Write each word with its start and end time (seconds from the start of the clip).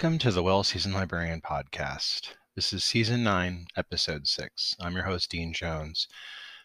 Welcome 0.00 0.18
to 0.20 0.30
the 0.30 0.42
Well 0.42 0.64
Seasoned 0.64 0.94
Librarian 0.94 1.42
Podcast. 1.42 2.30
This 2.56 2.72
is 2.72 2.82
Season 2.82 3.22
9, 3.22 3.66
Episode 3.76 4.26
6. 4.26 4.76
I'm 4.80 4.94
your 4.94 5.04
host, 5.04 5.30
Dean 5.30 5.52
Jones. 5.52 6.08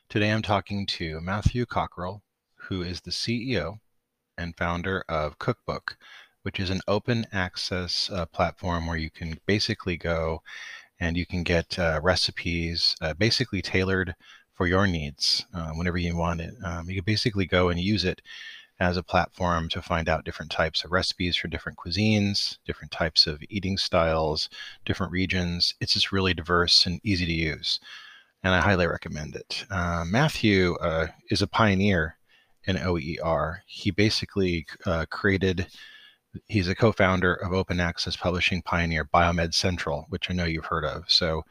Today 0.08 0.32
I'm 0.32 0.42
talking 0.42 0.86
to 0.86 1.20
Matthew 1.20 1.66
Cockerill, 1.66 2.22
who 2.56 2.82
is 2.82 3.02
the 3.02 3.12
CEO 3.12 3.80
and 4.38 4.56
founder 4.56 5.04
of 5.10 5.38
Cookbook, 5.38 5.98
which 6.44 6.62
is 6.62 6.70
an 6.70 6.80
open 6.88 7.28
access 7.34 8.10
uh, 8.10 8.26
platform 8.26 8.88
where 8.88 8.96
you 8.96 9.10
can 9.10 9.38
basically 9.46 9.98
go 9.98 10.42
and 10.98 11.18
you 11.18 11.26
can 11.26 11.44
get 11.44 11.78
uh, 11.78 12.00
recipes 12.02 12.96
uh, 13.02 13.14
basically 13.16 13.62
tailored 13.62 14.16
for 14.54 14.66
your 14.66 14.88
needs 14.88 15.46
uh, 15.54 15.72
whenever 15.72 15.98
you 15.98 16.16
want 16.16 16.40
it. 16.40 16.54
Um, 16.64 16.90
you 16.90 16.96
can 16.96 17.04
basically 17.04 17.46
go 17.46 17.68
and 17.68 17.82
use 17.82 18.06
it 18.06 18.22
as 18.80 18.98
a 18.98 19.04
platform 19.04 19.70
to 19.70 19.82
find 19.82 20.10
out 20.10 20.26
different 20.26 20.52
types 20.52 20.84
of 20.84 20.92
recipes 20.92 21.36
for 21.36 21.48
different 21.48 21.78
cuisines, 21.78 22.58
different 22.66 22.92
types 22.92 23.26
of 23.26 23.42
eating 23.50 23.78
styles, 23.78 24.50
different 24.86 25.12
regions. 25.12 25.74
It's 25.80 25.94
just 25.94 26.12
really 26.12 26.34
diverse 26.34 26.86
and 26.86 27.00
easy 27.04 27.26
to 27.26 27.34
use. 27.34 27.80
And 28.44 28.54
I 28.54 28.60
highly 28.60 28.86
recommend 28.86 29.36
it. 29.36 29.66
Uh, 29.72 30.04
Matthew 30.06 30.76
uh, 30.76 31.08
is 31.32 31.42
a 31.42 31.48
pioneer 31.48 32.18
in 32.66 32.78
OER. 32.78 33.64
He 33.66 33.92
basically 33.92 34.66
uh, 34.86 35.06
created, 35.10 35.68
he's 36.48 36.68
a 36.68 36.76
co 36.76 36.92
founder 36.92 37.34
of 37.34 37.54
open 37.54 37.80
access 37.80 38.16
publishing 38.16 38.62
pioneer 38.62 39.06
BioMed 39.06 39.54
Central, 39.54 40.06
which 40.10 40.30
I 40.30 40.34
know 40.34 40.46
you've 40.46 40.66
heard 40.66 40.86
of. 40.86 41.06
So 41.08 41.44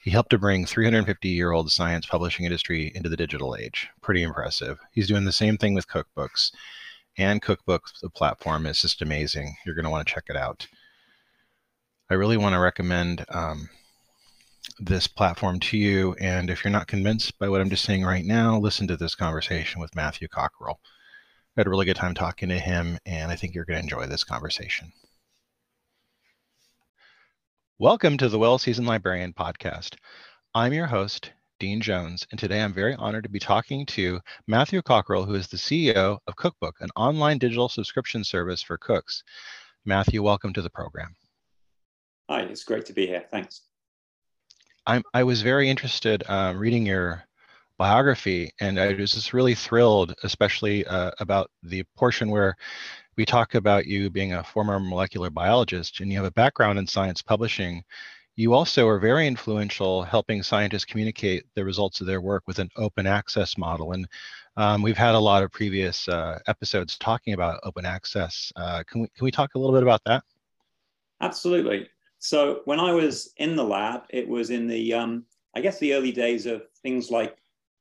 he 0.00 0.10
helped 0.10 0.30
to 0.30 0.38
bring 0.38 0.64
350 0.64 1.28
year 1.28 1.52
old 1.52 1.70
science 1.70 2.06
publishing 2.06 2.46
industry 2.46 2.90
into 2.94 3.08
the 3.08 3.16
digital 3.16 3.54
age. 3.54 3.88
Pretty 4.00 4.22
impressive. 4.22 4.78
He's 4.92 5.08
doing 5.08 5.24
the 5.24 5.32
same 5.32 5.58
thing 5.58 5.74
with 5.74 5.88
cookbooks. 5.88 6.52
And 7.18 7.42
cookbooks, 7.42 8.00
the 8.00 8.08
platform 8.08 8.66
is 8.66 8.80
just 8.80 9.02
amazing. 9.02 9.56
You're 9.66 9.74
going 9.74 9.84
to 9.84 9.90
want 9.90 10.06
to 10.06 10.12
check 10.12 10.24
it 10.28 10.36
out. 10.36 10.66
I 12.08 12.14
really 12.14 12.38
want 12.38 12.54
to 12.54 12.60
recommend 12.60 13.26
um, 13.28 13.68
this 14.78 15.06
platform 15.06 15.60
to 15.60 15.76
you. 15.76 16.14
And 16.18 16.48
if 16.48 16.64
you're 16.64 16.72
not 16.72 16.86
convinced 16.86 17.38
by 17.38 17.48
what 17.48 17.60
I'm 17.60 17.70
just 17.70 17.84
saying 17.84 18.04
right 18.04 18.24
now, 18.24 18.58
listen 18.58 18.88
to 18.88 18.96
this 18.96 19.14
conversation 19.14 19.82
with 19.82 19.94
Matthew 19.94 20.28
Cockerill. 20.28 20.76
I 21.56 21.60
had 21.60 21.66
a 21.66 21.70
really 21.70 21.84
good 21.84 21.96
time 21.96 22.14
talking 22.14 22.48
to 22.48 22.58
him, 22.58 22.98
and 23.04 23.30
I 23.30 23.36
think 23.36 23.54
you're 23.54 23.66
going 23.66 23.76
to 23.76 23.82
enjoy 23.82 24.06
this 24.06 24.24
conversation. 24.24 24.92
Welcome 27.80 28.18
to 28.18 28.28
the 28.28 28.38
Well 28.38 28.58
Seasoned 28.58 28.86
Librarian 28.86 29.32
podcast. 29.32 29.94
I'm 30.54 30.74
your 30.74 30.86
host, 30.86 31.32
Dean 31.58 31.80
Jones, 31.80 32.26
and 32.30 32.38
today 32.38 32.60
I'm 32.60 32.74
very 32.74 32.94
honored 32.96 33.22
to 33.22 33.30
be 33.30 33.38
talking 33.38 33.86
to 33.86 34.20
Matthew 34.46 34.82
Cockerill, 34.82 35.24
who 35.24 35.34
is 35.34 35.48
the 35.48 35.56
CEO 35.56 36.18
of 36.26 36.36
Cookbook, 36.36 36.76
an 36.80 36.90
online 36.94 37.38
digital 37.38 37.70
subscription 37.70 38.22
service 38.22 38.60
for 38.60 38.76
cooks. 38.76 39.24
Matthew, 39.86 40.22
welcome 40.22 40.52
to 40.52 40.60
the 40.60 40.68
program. 40.68 41.16
Hi, 42.28 42.42
it's 42.42 42.64
great 42.64 42.84
to 42.84 42.92
be 42.92 43.06
here. 43.06 43.24
Thanks. 43.30 43.62
I'm, 44.86 45.02
I 45.14 45.22
was 45.22 45.40
very 45.40 45.70
interested 45.70 46.22
um, 46.28 46.58
reading 46.58 46.84
your 46.84 47.24
biography, 47.80 48.52
and 48.60 48.78
I 48.78 48.92
was 48.92 49.12
just 49.14 49.32
really 49.32 49.54
thrilled, 49.54 50.14
especially 50.22 50.86
uh, 50.86 51.12
about 51.18 51.50
the 51.62 51.82
portion 51.96 52.28
where 52.30 52.54
we 53.16 53.24
talk 53.24 53.54
about 53.54 53.86
you 53.86 54.10
being 54.10 54.34
a 54.34 54.44
former 54.44 54.78
molecular 54.78 55.30
biologist 55.30 56.00
and 56.00 56.12
you 56.12 56.18
have 56.18 56.26
a 56.26 56.30
background 56.32 56.78
in 56.78 56.86
science 56.86 57.22
publishing. 57.22 57.82
You 58.36 58.52
also 58.52 58.86
are 58.86 58.98
very 58.98 59.26
influential 59.26 60.02
helping 60.02 60.42
scientists 60.42 60.84
communicate 60.84 61.44
the 61.54 61.64
results 61.64 62.02
of 62.02 62.06
their 62.06 62.20
work 62.20 62.42
with 62.46 62.58
an 62.58 62.68
open 62.76 63.06
access 63.06 63.56
model. 63.56 63.92
And 63.92 64.06
um, 64.58 64.82
we've 64.82 64.98
had 64.98 65.14
a 65.14 65.18
lot 65.18 65.42
of 65.42 65.50
previous 65.50 66.06
uh, 66.06 66.38
episodes 66.48 66.98
talking 66.98 67.32
about 67.32 67.60
open 67.62 67.86
access. 67.86 68.52
Uh, 68.56 68.82
can, 68.86 69.00
we, 69.00 69.08
can 69.16 69.24
we 69.24 69.30
talk 69.30 69.54
a 69.54 69.58
little 69.58 69.74
bit 69.74 69.82
about 69.82 70.02
that? 70.04 70.22
Absolutely. 71.22 71.88
So 72.18 72.60
when 72.66 72.78
I 72.78 72.92
was 72.92 73.32
in 73.38 73.56
the 73.56 73.64
lab, 73.64 74.02
it 74.10 74.28
was 74.28 74.50
in 74.50 74.66
the, 74.66 74.92
um, 74.92 75.24
I 75.56 75.62
guess, 75.62 75.78
the 75.78 75.94
early 75.94 76.12
days 76.12 76.44
of 76.44 76.64
things 76.82 77.10
like 77.10 77.38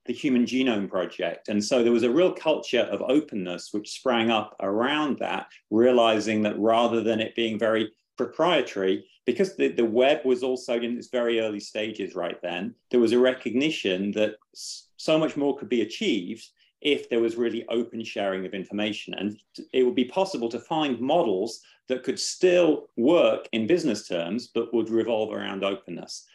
the 0.10 0.16
Human 0.16 0.44
Genome 0.44 0.90
Project. 0.90 1.50
And 1.50 1.64
so 1.64 1.84
there 1.84 1.94
was 1.94 2.02
a 2.02 2.10
real 2.10 2.34
culture 2.34 2.82
of 2.92 3.04
openness 3.04 3.70
which 3.72 3.92
sprang 3.92 4.32
up 4.32 4.56
around 4.60 5.20
that, 5.20 5.46
realizing 5.70 6.42
that 6.42 6.58
rather 6.58 7.04
than 7.04 7.20
it 7.20 7.36
being 7.36 7.60
very 7.60 7.92
proprietary, 8.18 9.06
because 9.28 9.56
the, 9.56 9.68
the 9.68 9.86
web 9.86 10.26
was 10.26 10.42
also 10.42 10.74
in 10.80 10.98
its 10.98 11.10
very 11.10 11.40
early 11.40 11.60
stages 11.60 12.16
right 12.16 12.42
then, 12.42 12.74
there 12.90 13.00
was 13.00 13.12
a 13.12 13.20
recognition 13.20 14.10
that 14.14 14.38
so 14.56 15.20
much 15.20 15.38
more 15.38 15.56
could 15.56 15.70
be 15.70 15.84
achieved 15.84 16.44
if 16.82 17.08
there 17.08 17.22
was 17.22 17.36
really 17.36 17.64
open 17.70 18.04
sharing 18.04 18.48
of 18.48 18.56
information. 18.56 19.14
And 19.14 19.40
it 19.74 19.84
would 19.84 19.94
be 19.94 20.06
possible 20.06 20.50
to 20.50 20.60
find 20.60 21.00
models 21.00 21.62
that 21.88 22.02
could 22.02 22.20
still 22.20 22.90
work 22.98 23.48
in 23.52 23.68
business 23.68 24.08
terms, 24.08 24.48
but 24.48 24.74
would 24.74 24.90
revolve 24.90 25.32
around 25.32 25.64
openness. 25.64 26.26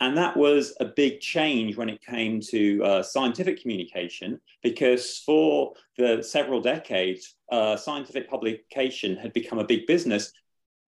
And 0.00 0.16
that 0.16 0.36
was 0.36 0.74
a 0.80 0.86
big 0.86 1.20
change 1.20 1.76
when 1.76 1.88
it 1.88 2.04
came 2.04 2.40
to 2.40 2.82
uh, 2.84 3.02
scientific 3.02 3.60
communication, 3.62 4.40
because 4.62 5.22
for 5.24 5.74
the 5.96 6.22
several 6.22 6.60
decades, 6.60 7.36
uh, 7.50 7.76
scientific 7.76 8.28
publication 8.28 9.16
had 9.16 9.32
become 9.32 9.60
a 9.60 9.64
big 9.64 9.86
business, 9.86 10.32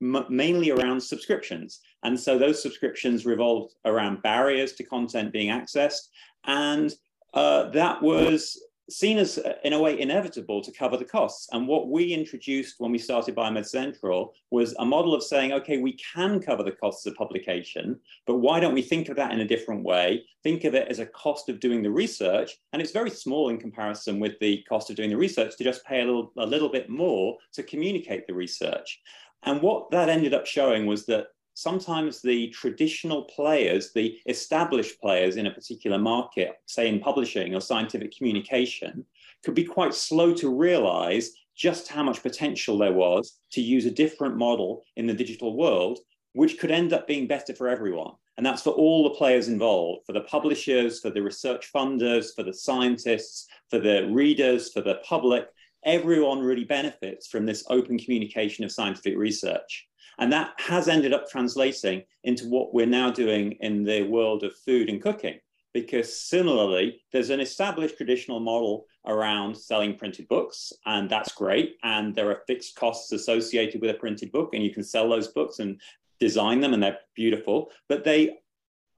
mainly 0.01 0.71
around 0.71 1.01
subscriptions. 1.01 1.81
And 2.03 2.19
so 2.19 2.37
those 2.37 2.61
subscriptions 2.61 3.25
revolved 3.25 3.75
around 3.85 4.23
barriers 4.23 4.73
to 4.75 4.85
content 4.85 5.33
being 5.33 5.51
accessed. 5.51 6.09
And 6.45 6.93
uh, 7.33 7.71
that 7.71 8.03
was 8.03 8.61
seen 8.89 9.19
as, 9.19 9.39
uh, 9.39 9.55
in 9.65 9.73
a 9.73 9.81
way, 9.81 9.99
inevitable 9.99 10.63
to 10.63 10.71
cover 10.71 10.97
the 10.97 11.05
costs. 11.05 11.49
And 11.53 11.67
what 11.67 11.89
we 11.89 12.13
introduced 12.13 12.77
when 12.79 12.93
we 12.93 12.99
started 12.99 13.35
BioMed 13.35 13.67
Central 13.67 14.35
was 14.51 14.75
a 14.79 14.85
model 14.85 15.15
of 15.15 15.23
saying, 15.23 15.53
okay, 15.53 15.79
we 15.79 15.95
can 15.95 16.41
cover 16.41 16.63
the 16.63 16.73
costs 16.73 17.07
of 17.07 17.15
publication, 17.17 17.99
but 18.27 18.37
why 18.37 18.61
don't 18.61 18.75
we 18.75 18.83
think 18.83 19.09
of 19.09 19.17
that 19.17 19.33
in 19.33 19.41
a 19.41 19.47
different 19.47 19.83
way? 19.83 20.25
Think 20.43 20.65
of 20.65 20.75
it 20.75 20.89
as 20.89 21.01
a 21.01 21.07
cost 21.07 21.49
of 21.49 21.61
doing 21.61 21.83
the 21.83 21.91
research. 21.91 22.57
And 22.73 22.81
it's 22.81 22.93
very 22.93 23.11
small 23.11 23.49
in 23.49 23.59
comparison 23.59 24.21
with 24.21 24.39
the 24.41 24.63
cost 24.69 24.91
of 24.91 24.97
doing 24.97 25.11
the 25.11 25.17
research 25.17 25.57
to 25.57 25.65
just 25.65 25.85
pay 25.85 26.03
a 26.03 26.05
little, 26.05 26.33
a 26.39 26.47
little 26.47 26.69
bit 26.69 26.89
more 26.89 27.37
to 27.55 27.63
communicate 27.63 28.27
the 28.27 28.35
research. 28.35 29.01
And 29.43 29.63
what 29.63 29.91
that 29.91 30.09
ended 30.09 30.35
up 30.35 30.47
showing 30.47 30.87
was 30.87 31.07
that 31.07 31.29
sometimes 31.57 32.21
the 32.21 32.49
traditional 32.51 33.25
players, 33.25 33.93
the 33.95 34.19
established 34.27 35.01
players 35.01 35.37
in 35.37 35.47
a 35.47 35.51
particular 35.51 35.99
market, 35.99 36.53
say 36.67 36.87
in 36.87 37.01
publishing 37.01 37.55
or 37.55 37.63
scientific 37.63 38.15
communication, 38.15 39.05
could 39.43 39.55
be 39.55 39.65
quite 39.65 39.95
slow 39.95 40.35
to 40.35 40.55
realize 40.55 41.31
just 41.57 41.89
how 41.89 42.03
much 42.03 42.23
potential 42.23 42.77
there 42.77 42.93
was 42.93 43.39
to 43.53 43.63
use 43.63 43.87
a 43.87 43.91
different 43.91 44.37
model 44.37 44.83
in 44.97 45.07
the 45.07 45.15
digital 45.15 45.57
world, 45.57 45.99
which 46.35 46.59
could 46.59 46.71
end 46.71 46.93
up 46.93 47.07
being 47.07 47.27
better 47.27 47.55
for 47.55 47.69
everyone. 47.69 48.13
And 48.37 48.45
that's 48.45 48.63
for 48.63 48.75
all 48.75 49.05
the 49.05 49.17
players 49.17 49.49
involved, 49.49 50.05
for 50.05 50.13
the 50.13 50.21
publishers, 50.21 51.01
for 51.01 51.09
the 51.09 51.23
research 51.23 51.73
funders, 51.75 52.35
for 52.37 52.43
the 52.43 52.53
scientists, 52.53 53.49
for 53.71 53.79
the 53.79 54.07
readers, 54.11 54.71
for 54.73 54.83
the 54.83 54.97
public. 55.09 55.47
Everyone 55.87 56.41
really 56.41 56.65
benefits 56.65 57.29
from 57.29 57.47
this 57.47 57.65
open 57.71 57.99
communication 57.99 58.63
of 58.63 58.73
scientific 58.73 59.17
research. 59.17 59.89
And 60.19 60.33
that 60.33 60.53
has 60.59 60.89
ended 60.89 61.13
up 61.13 61.29
translating 61.29 62.05
into 62.25 62.49
what 62.49 62.73
we're 62.73 62.87
now 62.87 63.11
doing 63.11 63.53
in 63.61 63.85
the 63.85 64.03
world 64.03 64.43
of 64.45 64.57
food 64.57 64.89
and 64.89 65.03
cooking. 65.03 65.39
Because 65.75 66.19
similarly, 66.19 67.03
there's 67.13 67.29
an 67.29 67.41
established 67.41 67.99
traditional 67.99 68.41
model 68.41 68.87
around 69.07 69.55
selling 69.55 69.95
printed 69.95 70.27
books, 70.27 70.73
and 70.87 71.11
that's 71.11 71.33
great. 71.33 71.77
And 71.83 72.15
there 72.15 72.31
are 72.31 72.43
fixed 72.47 72.77
costs 72.77 73.13
associated 73.13 73.83
with 73.83 73.91
a 73.91 73.95
printed 73.95 74.33
book, 74.33 74.55
and 74.55 74.65
you 74.65 74.73
can 74.73 74.83
sell 74.83 75.09
those 75.09 75.29
books 75.29 75.59
and 75.59 75.79
design 76.19 76.61
them, 76.61 76.73
and 76.73 76.83
they're 76.83 76.99
beautiful. 77.15 77.71
But 77.91 78.05
they 78.05 78.39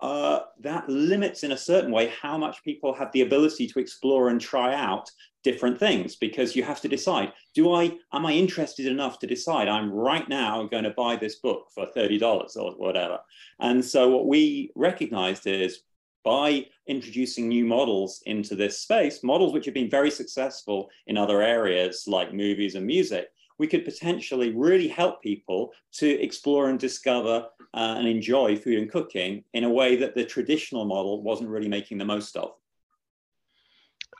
uh, 0.01 0.41
that 0.61 0.89
limits 0.89 1.43
in 1.43 1.53
a 1.53 1.57
certain 1.57 1.91
way 1.91 2.13
how 2.21 2.39
much 2.39 2.63
people 2.63 2.95
have 2.95 3.11
the 3.13 3.23
ability 3.23 3.67
to 3.67 3.81
explore 3.81 4.29
and 4.29 4.41
try 4.41 4.75
out 4.75 5.11
different 5.45 5.79
things 5.79 6.17
because 6.17 6.57
you 6.57 6.63
have 6.65 6.81
to 6.81 6.89
decide 6.89 7.33
do 7.55 7.73
i 7.73 7.85
am 8.13 8.27
i 8.27 8.33
interested 8.33 8.87
enough 8.87 9.19
to 9.21 9.27
decide 9.27 9.69
i'm 9.69 9.91
right 9.91 10.29
now 10.29 10.65
going 10.65 10.83
to 10.83 10.91
buy 10.91 11.15
this 11.15 11.37
book 11.37 11.69
for 11.75 11.87
$30 11.97 12.57
or 12.57 12.73
whatever? 12.73 13.19
And 13.61 13.85
so 13.85 14.09
what 14.09 14.27
we 14.27 14.71
recognized 14.75 15.47
is 15.47 15.81
by 16.25 16.67
introducing 16.87 17.49
new 17.49 17.65
models 17.65 18.23
into 18.27 18.55
this 18.55 18.81
space 18.81 19.23
models 19.23 19.53
which 19.53 19.65
have 19.65 19.75
been 19.75 19.91
very 19.91 20.11
successful 20.11 20.91
in 21.07 21.17
other 21.17 21.43
areas 21.43 22.05
like 22.07 22.35
movies 22.35 22.75
and 22.75 22.87
music 22.87 23.29
we 23.59 23.67
could 23.67 23.85
potentially 23.85 24.53
really 24.55 24.89
help 24.89 25.23
people 25.23 25.73
to 25.93 26.09
explore 26.23 26.69
and 26.71 26.79
discover 26.79 27.47
uh, 27.75 27.95
and 27.99 28.09
enjoy 28.09 28.57
food 28.57 28.79
and 28.79 28.91
cooking 28.91 29.45
in 29.53 29.65
a 29.65 29.71
way 29.71 29.97
that 29.97 30.15
the 30.15 30.25
traditional 30.25 30.85
model 30.85 31.23
wasn't 31.23 31.49
really 31.49 31.69
making 31.69 31.99
the 31.99 32.05
most 32.05 32.37
of. 32.37 32.53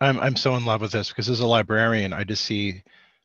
I'm 0.01 0.21
I'm 0.21 0.37
so 0.37 0.55
in 0.57 0.65
love 0.65 0.81
with 0.81 0.93
this 0.93 1.09
because 1.09 1.29
as 1.29 1.41
a 1.41 1.47
librarian, 1.47 2.13
I 2.13 2.25
just 2.25 2.45
see 2.45 2.83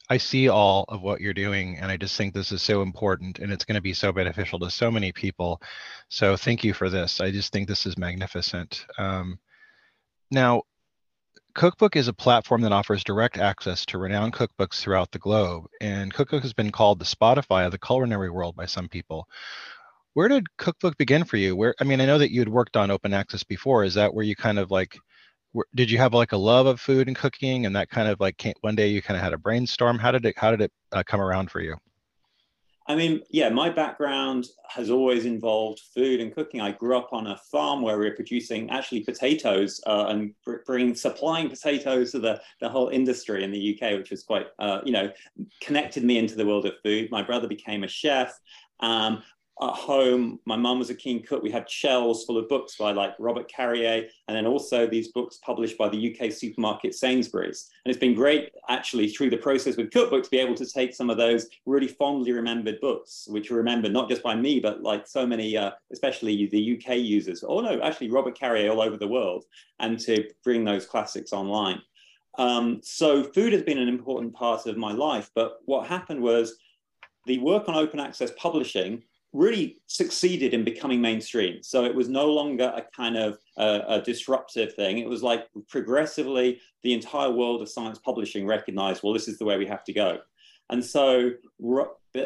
I 0.10 0.18
see 0.18 0.50
all 0.50 0.86
of 0.90 1.02
what 1.02 1.22
you're 1.22 1.34
doing 1.34 1.78
and 1.78 1.92
I 1.92 1.98
just 1.98 2.18
think 2.18 2.34
this 2.34 2.52
is 2.52 2.62
so 2.62 2.82
important 2.82 3.40
and 3.40 3.52
it's 3.52 3.66
going 3.66 3.76
to 3.76 3.82
be 3.82 3.94
so 3.94 4.12
beneficial 4.12 4.60
to 4.60 4.70
so 4.70 4.92
many 4.92 5.12
people. 5.12 5.62
So 6.10 6.36
thank 6.36 6.64
you 6.64 6.74
for 6.74 6.90
this. 6.90 7.22
I 7.22 7.32
just 7.32 7.54
think 7.54 7.68
this 7.68 7.86
is 7.86 7.98
magnificent. 7.98 8.86
Um, 8.98 9.40
now, 10.30 10.64
Cookbook 11.56 11.96
is 11.96 12.08
a 12.08 12.14
platform 12.14 12.62
that 12.62 12.72
offers 12.72 13.04
direct 13.04 13.38
access 13.38 13.86
to 13.86 14.00
renowned 14.00 14.34
cookbooks 14.34 14.82
throughout 14.82 15.12
the 15.12 15.20
globe, 15.20 15.66
and 15.82 16.12
Cookbook 16.12 16.42
has 16.42 16.54
been 16.54 16.72
called 16.72 16.98
the 16.98 17.06
Spotify 17.06 17.66
of 17.66 17.72
the 17.72 17.78
culinary 17.78 18.32
world 18.32 18.56
by 18.56 18.66
some 18.66 18.90
people. 18.90 19.28
Where 20.14 20.28
did 20.28 20.58
Cookbook 20.58 20.98
begin 20.98 21.24
for 21.26 21.38
you? 21.38 21.56
Where 21.56 21.76
I 21.80 21.84
mean, 21.84 22.02
I 22.02 22.06
know 22.08 22.18
that 22.18 22.32
you 22.32 22.42
had 22.42 22.50
worked 22.50 22.76
on 22.76 22.90
open 22.90 23.14
access 23.14 23.44
before. 23.44 23.84
Is 23.84 23.94
that 23.94 24.14
where 24.14 24.26
you 24.26 24.36
kind 24.36 24.58
of 24.58 24.72
like 24.72 24.98
did 25.76 25.92
you 25.92 26.00
have 26.00 26.14
like 26.14 26.32
a 26.32 26.38
love 26.38 26.66
of 26.66 26.82
food 26.82 27.08
and 27.08 27.16
cooking 27.16 27.66
and 27.66 27.76
that 27.76 27.90
kind 27.90 28.08
of 28.08 28.20
like 28.20 28.44
one 28.62 28.76
day 28.76 28.88
you 28.88 29.02
kind 29.02 29.18
of 29.18 29.24
had 29.24 29.34
a 29.34 29.38
brainstorm 29.38 30.00
how 30.00 30.12
did 30.12 30.26
it 30.26 30.36
how 30.38 30.50
did 30.50 30.62
it 30.62 30.72
uh, 30.92 31.04
come 31.06 31.22
around 31.22 31.52
for 31.52 31.62
you 31.62 31.76
I 32.86 32.96
mean, 32.96 33.22
yeah, 33.30 33.48
my 33.48 33.70
background 33.70 34.48
has 34.68 34.90
always 34.90 35.26
involved 35.26 35.82
food 35.96 36.20
and 36.20 36.36
cooking. 36.36 36.60
I 36.60 36.72
grew 36.72 36.98
up 36.98 37.14
on 37.14 37.28
a 37.28 37.38
farm 37.50 37.82
where 37.82 37.98
we 37.98 38.10
were 38.10 38.16
producing 38.16 38.70
actually 38.70 39.02
potatoes 39.02 39.82
uh, 39.88 40.08
and 40.10 40.34
bringing 40.66 40.94
supplying 40.94 41.50
potatoes 41.50 42.12
to 42.12 42.20
the, 42.20 42.42
the 42.60 42.68
whole 42.68 42.90
industry 42.90 43.44
in 43.44 43.52
the 43.52 43.80
UK, 43.80 43.98
which 43.98 44.12
was 44.12 44.24
quite, 44.24 44.48
uh, 44.60 44.82
you 44.84 44.92
know, 44.92 45.10
connected 45.62 46.04
me 46.04 46.18
into 46.18 46.36
the 46.36 46.46
world 46.46 46.66
of 46.66 46.74
food. 46.84 47.10
My 47.10 47.22
brother 47.22 47.48
became 47.48 47.86
a 47.86 47.88
chef. 47.88 48.38
Um, 48.82 49.24
at 49.62 49.74
home, 49.74 50.40
my 50.46 50.56
mum 50.56 50.80
was 50.80 50.90
a 50.90 50.96
keen 50.96 51.22
cook. 51.22 51.44
We 51.44 51.52
had 51.52 51.70
shelves 51.70 52.24
full 52.24 52.40
of 52.40 52.50
books 52.50 52.76
by 52.76 52.92
like 52.92 53.14
Robert 53.20 53.48
Carrier, 53.48 54.08
and 54.28 54.36
then 54.36 54.48
also 54.48 54.88
these 54.88 55.10
books 55.10 55.40
published 55.44 55.78
by 55.78 55.90
the 55.90 56.16
UK 56.16 56.32
supermarket 56.32 56.96
Sainsbury's. 56.96 57.70
And 57.86 57.92
it's 57.92 58.00
been 58.00 58.16
great 58.16 58.52
actually 58.68 59.10
through 59.10 59.30
the 59.30 59.38
process 59.38 59.78
with 59.78 59.92
cookbooks, 59.92 60.24
to 60.24 60.30
be 60.32 60.40
able 60.40 60.56
to 60.56 60.66
take 60.66 60.96
some 60.96 61.12
of 61.12 61.18
those 61.18 61.48
really 61.68 61.88
fondly 61.88 62.32
remembered 62.32 62.82
books, 62.82 63.28
which 63.30 63.52
are 63.52 63.56
remembered 63.56 63.94
not 63.94 64.10
just 64.10 64.24
by 64.24 64.36
me, 64.36 64.60
but 64.60 64.82
like 64.82 65.06
so 65.06 65.26
many, 65.26 65.56
uh, 65.56 65.72
especially 65.92 66.48
the 66.48 66.78
UK 66.78 66.98
users. 66.98 67.44
Oh 67.48 67.62
no, 67.62 67.80
actually 67.82 68.10
Robert 68.10 68.38
Carrier 68.38 68.72
all 68.72 68.82
over 68.82 68.98
the 68.98 69.08
world, 69.08 69.46
and 69.80 70.00
to 70.00 70.28
bring 70.44 70.64
those 70.64 70.88
classics 70.88 71.32
online. 71.32 71.80
Um, 72.40 72.80
so 72.82 73.24
food 73.24 73.54
has 73.54 73.62
been 73.62 73.78
an 73.78 73.88
important 73.88 74.34
part 74.34 74.66
of 74.66 74.78
my 74.78 74.92
life. 74.92 75.30
But 75.36 75.60
what 75.66 75.88
happened 75.88 76.22
was 76.22 76.58
the 77.28 77.38
work 77.40 77.70
on 77.70 77.76
open 77.76 78.00
access 78.00 78.32
publishing 78.38 79.04
really 79.34 79.78
succeeded 79.88 80.54
in 80.54 80.64
becoming 80.64 81.02
mainstream. 81.02 81.62
So 81.64 81.86
it 81.86 81.94
was 81.94 82.08
no 82.08 82.28
longer 82.28 82.72
a 82.76 82.84
kind 82.96 83.18
of 83.18 83.40
uh, 83.58 83.80
a 83.88 84.02
disruptive 84.02 84.74
thing. 84.76 85.00
It 85.00 85.10
was 85.10 85.24
like 85.24 85.48
progressively 85.70 86.62
the 86.84 86.94
entire 86.94 87.32
world 87.32 87.62
of 87.62 87.70
science 87.70 88.00
publishing 88.00 88.46
recognized, 88.46 89.02
well, 89.02 89.14
this 89.14 89.28
is 89.28 89.40
the 89.40 89.46
way 89.46 89.58
we 89.58 89.66
have 89.66 89.84
to 89.86 89.94
go. 89.94 90.20
And 90.70 90.86
so 90.86 91.32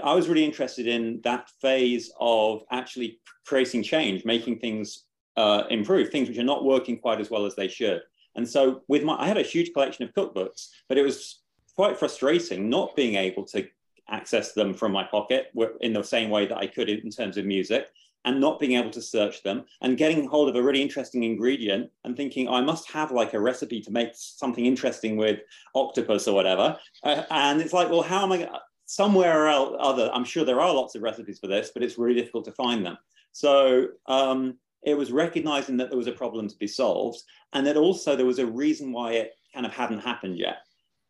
I 0.04 0.14
was 0.14 0.28
really 0.28 0.44
interested 0.44 0.86
in 0.86 1.22
that 1.24 1.50
phase 1.62 2.12
of 2.20 2.64
actually 2.72 3.20
creating 3.46 3.84
change, 3.84 4.26
making 4.26 4.60
things 4.60 5.06
uh, 5.38 5.64
improve, 5.70 6.10
things 6.10 6.28
which 6.28 6.38
are 6.38 6.44
not 6.44 6.66
working 6.66 6.98
quite 6.98 7.22
as 7.22 7.30
well 7.30 7.46
as 7.46 7.56
they 7.56 7.68
should. 7.68 8.02
And 8.36 8.48
so 8.48 8.84
with 8.88 9.04
my, 9.04 9.16
I 9.20 9.28
had 9.28 9.38
a 9.38 9.44
huge 9.44 9.74
collection 9.74 10.04
of 10.04 10.14
cookbooks, 10.14 10.70
but 10.90 10.98
it 10.98 11.04
was 11.04 11.42
quite 11.76 11.98
frustrating 11.98 12.70
not 12.70 12.96
being 12.96 13.16
able 13.16 13.46
to 13.46 13.68
access 14.10 14.54
them 14.54 14.74
from 14.74 14.92
my 14.92 15.04
pocket 15.04 15.52
in 15.82 15.94
the 15.94 16.04
same 16.04 16.30
way 16.30 16.46
that 16.46 16.58
I 16.58 16.68
could 16.68 16.90
in 16.90 17.10
terms 17.10 17.38
of 17.38 17.46
music 17.46 17.88
and 18.26 18.42
not 18.42 18.60
being 18.60 18.74
able 18.74 18.90
to 18.92 19.02
search 19.02 19.42
them 19.44 19.64
and 19.82 19.98
getting 19.98 20.28
hold 20.28 20.50
of 20.50 20.56
a 20.56 20.62
really 20.62 20.82
interesting 20.82 21.24
ingredient 21.24 21.90
and 22.04 22.18
thinking, 22.18 22.48
oh, 22.48 22.56
I 22.56 22.62
must 22.62 22.92
have 22.92 23.12
like 23.12 23.34
a 23.34 23.40
recipe 23.40 23.80
to 23.82 23.92
make 23.92 24.10
something 24.14 24.66
interesting 24.66 25.16
with 25.16 25.40
octopus 25.76 26.28
or 26.28 26.36
whatever. 26.36 26.78
Uh, 27.04 27.24
and 27.30 27.62
it's 27.62 27.74
like, 27.74 27.90
well, 27.90 28.02
how 28.02 28.24
am 28.24 28.34
I 28.34 28.50
somewhere 28.86 29.48
or 29.48 29.82
other? 29.82 30.10
I'm 30.14 30.26
sure 30.26 30.44
there 30.44 30.60
are 30.60 30.74
lots 30.74 30.96
of 30.96 31.04
recipes 31.04 31.40
for 31.40 31.48
this, 31.48 31.72
but 31.74 31.84
it's 31.84 31.98
really 31.98 32.20
difficult 32.20 32.44
to 32.46 32.52
find 32.52 32.86
them. 32.86 32.98
So 33.32 33.88
um, 34.08 34.58
it 34.84 34.98
was 34.98 35.12
recognizing 35.12 35.78
that 35.78 35.90
there 35.90 35.98
was 35.98 36.08
a 36.08 36.12
problem 36.12 36.50
to 36.50 36.58
be 36.58 36.68
solved 36.68 37.22
and 37.54 37.66
that 37.66 37.78
also 37.78 38.16
there 38.16 38.26
was 38.26 38.40
a 38.40 38.46
reason 38.46 38.92
why 38.92 39.14
it 39.14 39.36
kind 39.54 39.66
of 39.66 39.74
hadn't 39.74 40.00
happened 40.00 40.38
yet. 40.38 40.58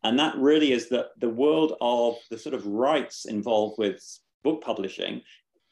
And 0.04 0.18
that 0.18 0.36
really 0.36 0.72
is 0.72 0.88
that 0.90 1.08
the 1.18 1.28
world 1.28 1.74
of 1.80 2.16
the 2.30 2.38
sort 2.38 2.54
of 2.54 2.66
rights 2.66 3.24
involved 3.24 3.76
with 3.78 4.00
book 4.44 4.62
publishing. 4.62 5.22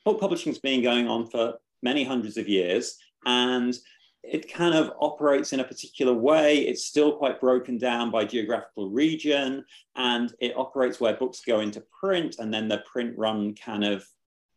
Book 0.04 0.20
publishing 0.20 0.52
has 0.52 0.58
been 0.58 0.82
going 0.82 1.08
on 1.08 1.26
for 1.26 1.54
many 1.82 2.04
hundreds 2.04 2.36
of 2.36 2.48
years, 2.48 2.98
and 3.24 3.76
it 4.22 4.52
kind 4.52 4.74
of 4.74 4.92
operates 5.00 5.52
in 5.52 5.60
a 5.60 5.64
particular 5.64 6.12
way. 6.12 6.58
It's 6.58 6.84
still 6.84 7.16
quite 7.16 7.40
broken 7.40 7.78
down 7.78 8.10
by 8.10 8.24
geographical 8.24 8.90
region, 8.90 9.64
and 9.94 10.34
it 10.40 10.56
operates 10.56 11.00
where 11.00 11.14
books 11.14 11.42
go 11.46 11.60
into 11.60 11.82
print, 12.00 12.36
and 12.38 12.52
then 12.52 12.68
the 12.68 12.82
print 12.90 13.16
run 13.16 13.54
kind 13.54 13.84
of 13.84 14.04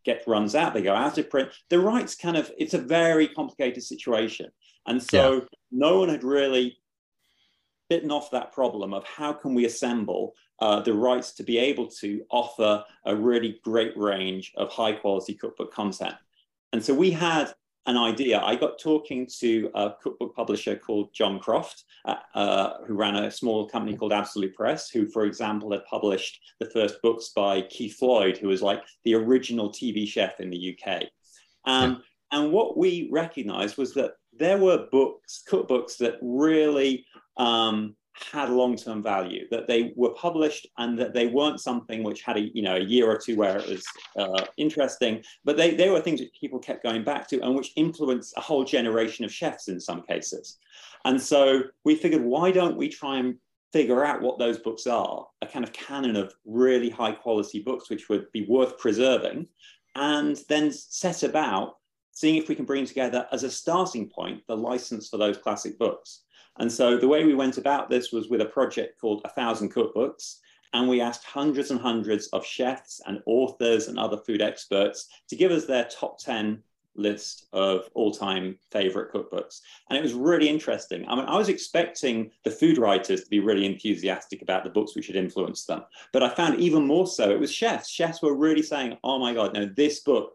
get 0.03 0.23
runs 0.27 0.55
out. 0.55 0.73
They 0.73 0.81
go 0.81 0.95
out 0.95 1.17
of 1.17 1.29
print. 1.29 1.49
The 1.69 1.79
rights 1.79 2.15
kind 2.15 2.37
of 2.37 2.51
it's 2.57 2.73
a 2.73 2.79
very 2.79 3.27
complicated 3.27 3.83
situation, 3.83 4.49
and 4.87 5.01
so 5.01 5.33
yeah. 5.33 5.41
no 5.71 5.99
one 5.99 6.09
had 6.09 6.23
really 6.23 6.77
bitten 7.89 8.11
off 8.11 8.31
that 8.31 8.51
problem 8.51 8.93
of 8.93 9.03
how 9.05 9.33
can 9.33 9.53
we 9.53 9.65
assemble 9.65 10.33
uh, 10.59 10.81
the 10.81 10.93
rights 10.93 11.31
to 11.33 11.43
be 11.43 11.57
able 11.57 11.87
to 11.87 12.23
offer 12.29 12.83
a 13.05 13.15
really 13.15 13.59
great 13.63 13.97
range 13.97 14.51
of 14.57 14.69
high 14.69 14.91
quality 14.91 15.33
cookbook 15.33 15.73
content. 15.73 16.15
And 16.73 16.83
so 16.83 16.93
we 16.93 17.11
had 17.11 17.53
an 17.85 17.97
idea. 17.97 18.39
I 18.39 18.55
got 18.55 18.77
talking 18.77 19.27
to 19.39 19.71
a 19.73 19.93
cookbook 20.01 20.35
publisher 20.35 20.75
called 20.75 21.13
Jon 21.13 21.39
Croft, 21.39 21.85
uh, 22.05 22.15
uh, 22.35 22.85
who 22.85 22.93
ran 22.93 23.15
a 23.15 23.31
small 23.31 23.67
company 23.67 23.97
called 23.97 24.13
Absolute 24.13 24.53
Press, 24.53 24.89
who, 24.89 25.07
for 25.07 25.25
example, 25.25 25.71
had 25.71 25.85
published 25.85 26.39
the 26.59 26.69
first 26.69 27.01
books 27.01 27.29
by 27.35 27.61
Keith 27.63 27.97
Floyd, 27.97 28.37
who 28.37 28.49
was 28.49 28.61
like 28.61 28.83
the 29.05 29.15
original 29.15 29.69
TV 29.69 30.07
chef 30.07 30.39
in 30.39 30.49
the 30.49 30.77
UK. 30.77 31.03
Um, 31.65 32.03
and 32.31 32.51
what 32.51 32.77
we 32.77 33.09
recognized 33.11 33.77
was 33.77 33.93
that 33.95 34.13
there 34.33 34.57
were 34.57 34.87
books, 34.91 35.43
cookbooks 35.49 35.97
that 35.97 36.19
really 36.21 37.05
um, 37.39 37.95
had 38.31 38.49
long-term 38.49 39.01
value, 39.01 39.47
that 39.49 39.65
they 39.65 39.93
were 39.95 40.13
published 40.13 40.67
and 40.77 40.99
that 40.99 41.13
they 41.13 41.27
weren't 41.27 41.59
something 41.59 42.03
which 42.03 42.21
had 42.21 42.37
a 42.37 42.41
you 42.53 42.61
know 42.61 42.75
a 42.75 42.83
year 42.83 43.09
or 43.09 43.17
two 43.17 43.35
where 43.35 43.57
it 43.57 43.67
was 43.67 43.85
uh, 44.17 44.45
interesting, 44.57 45.23
but 45.45 45.57
they, 45.57 45.73
they 45.73 45.89
were 45.89 46.01
things 46.01 46.19
that 46.19 46.29
people 46.39 46.59
kept 46.59 46.83
going 46.83 47.03
back 47.03 47.27
to 47.29 47.39
and 47.41 47.55
which 47.55 47.71
influenced 47.75 48.33
a 48.37 48.41
whole 48.41 48.63
generation 48.63 49.25
of 49.25 49.33
chefs 49.33 49.69
in 49.69 49.79
some 49.79 50.01
cases. 50.03 50.57
And 51.05 51.19
so 51.21 51.63
we 51.85 51.95
figured, 51.95 52.23
why 52.23 52.51
don't 52.51 52.75
we 52.75 52.89
try 52.89 53.19
and 53.19 53.35
figure 53.71 54.03
out 54.03 54.21
what 54.21 54.37
those 54.37 54.59
books 54.59 54.85
are, 54.85 55.25
a 55.41 55.47
kind 55.47 55.63
of 55.63 55.71
canon 55.71 56.17
of 56.17 56.33
really 56.45 56.89
high 56.89 57.13
quality 57.13 57.59
books 57.59 57.89
which 57.89 58.09
would 58.09 58.29
be 58.33 58.45
worth 58.47 58.77
preserving, 58.77 59.47
and 59.95 60.41
then 60.49 60.71
set 60.71 61.23
about 61.23 61.78
seeing 62.19 62.35
if 62.35 62.49
we 62.49 62.55
can 62.55 62.65
bring 62.65 62.85
together 62.85 63.25
as 63.31 63.43
a 63.43 63.49
starting 63.49 64.09
point 64.09 64.45
the 64.45 64.57
license 64.57 65.07
for 65.07 65.15
those 65.15 65.37
classic 65.37 65.79
books. 65.79 66.23
And 66.57 66.69
so 66.69 66.97
the 66.97 67.07
way 67.07 67.23
we 67.23 67.33
went 67.33 67.57
about 67.57 67.89
this 67.89 68.11
was 68.11 68.27
with 68.27 68.41
a 68.41 68.45
project 68.45 68.99
called 68.99 69.21
A 69.23 69.29
Thousand 69.29 69.73
Cookbooks. 69.73 70.39
And 70.73 70.89
we 70.89 70.99
asked 70.99 71.23
hundreds 71.23 71.71
and 71.71 71.79
hundreds 71.79 72.27
of 72.27 72.45
chefs 72.45 72.99
and 73.05 73.23
authors 73.25 73.87
and 73.87 73.97
other 73.97 74.17
food 74.17 74.41
experts 74.41 75.07
to 75.29 75.37
give 75.37 75.49
us 75.49 75.65
their 75.65 75.85
top 75.85 76.19
10 76.19 76.61
list 76.95 77.47
of 77.53 77.87
all-time 77.93 78.57
favorite 78.71 79.13
cookbooks 79.13 79.61
and 79.89 79.97
it 79.97 80.01
was 80.01 80.13
really 80.13 80.49
interesting 80.49 81.07
i 81.07 81.15
mean 81.15 81.23
i 81.25 81.37
was 81.37 81.47
expecting 81.47 82.29
the 82.43 82.51
food 82.51 82.79
writers 82.79 83.23
to 83.23 83.29
be 83.29 83.39
really 83.39 83.65
enthusiastic 83.65 84.41
about 84.41 84.63
the 84.63 84.69
books 84.71 84.95
which 84.95 85.05
had 85.07 85.15
influenced 85.15 85.67
them 85.67 85.81
but 86.11 86.23
i 86.23 86.27
found 86.27 86.59
even 86.59 86.85
more 86.85 87.05
so 87.05 87.29
it 87.29 87.39
was 87.39 87.53
chefs 87.53 87.89
chefs 87.89 88.23
were 88.23 88.35
really 88.35 88.63
saying 88.63 88.97
oh 89.03 89.19
my 89.19 89.33
god 89.33 89.53
no 89.53 89.65
this 89.77 89.99
book 89.99 90.33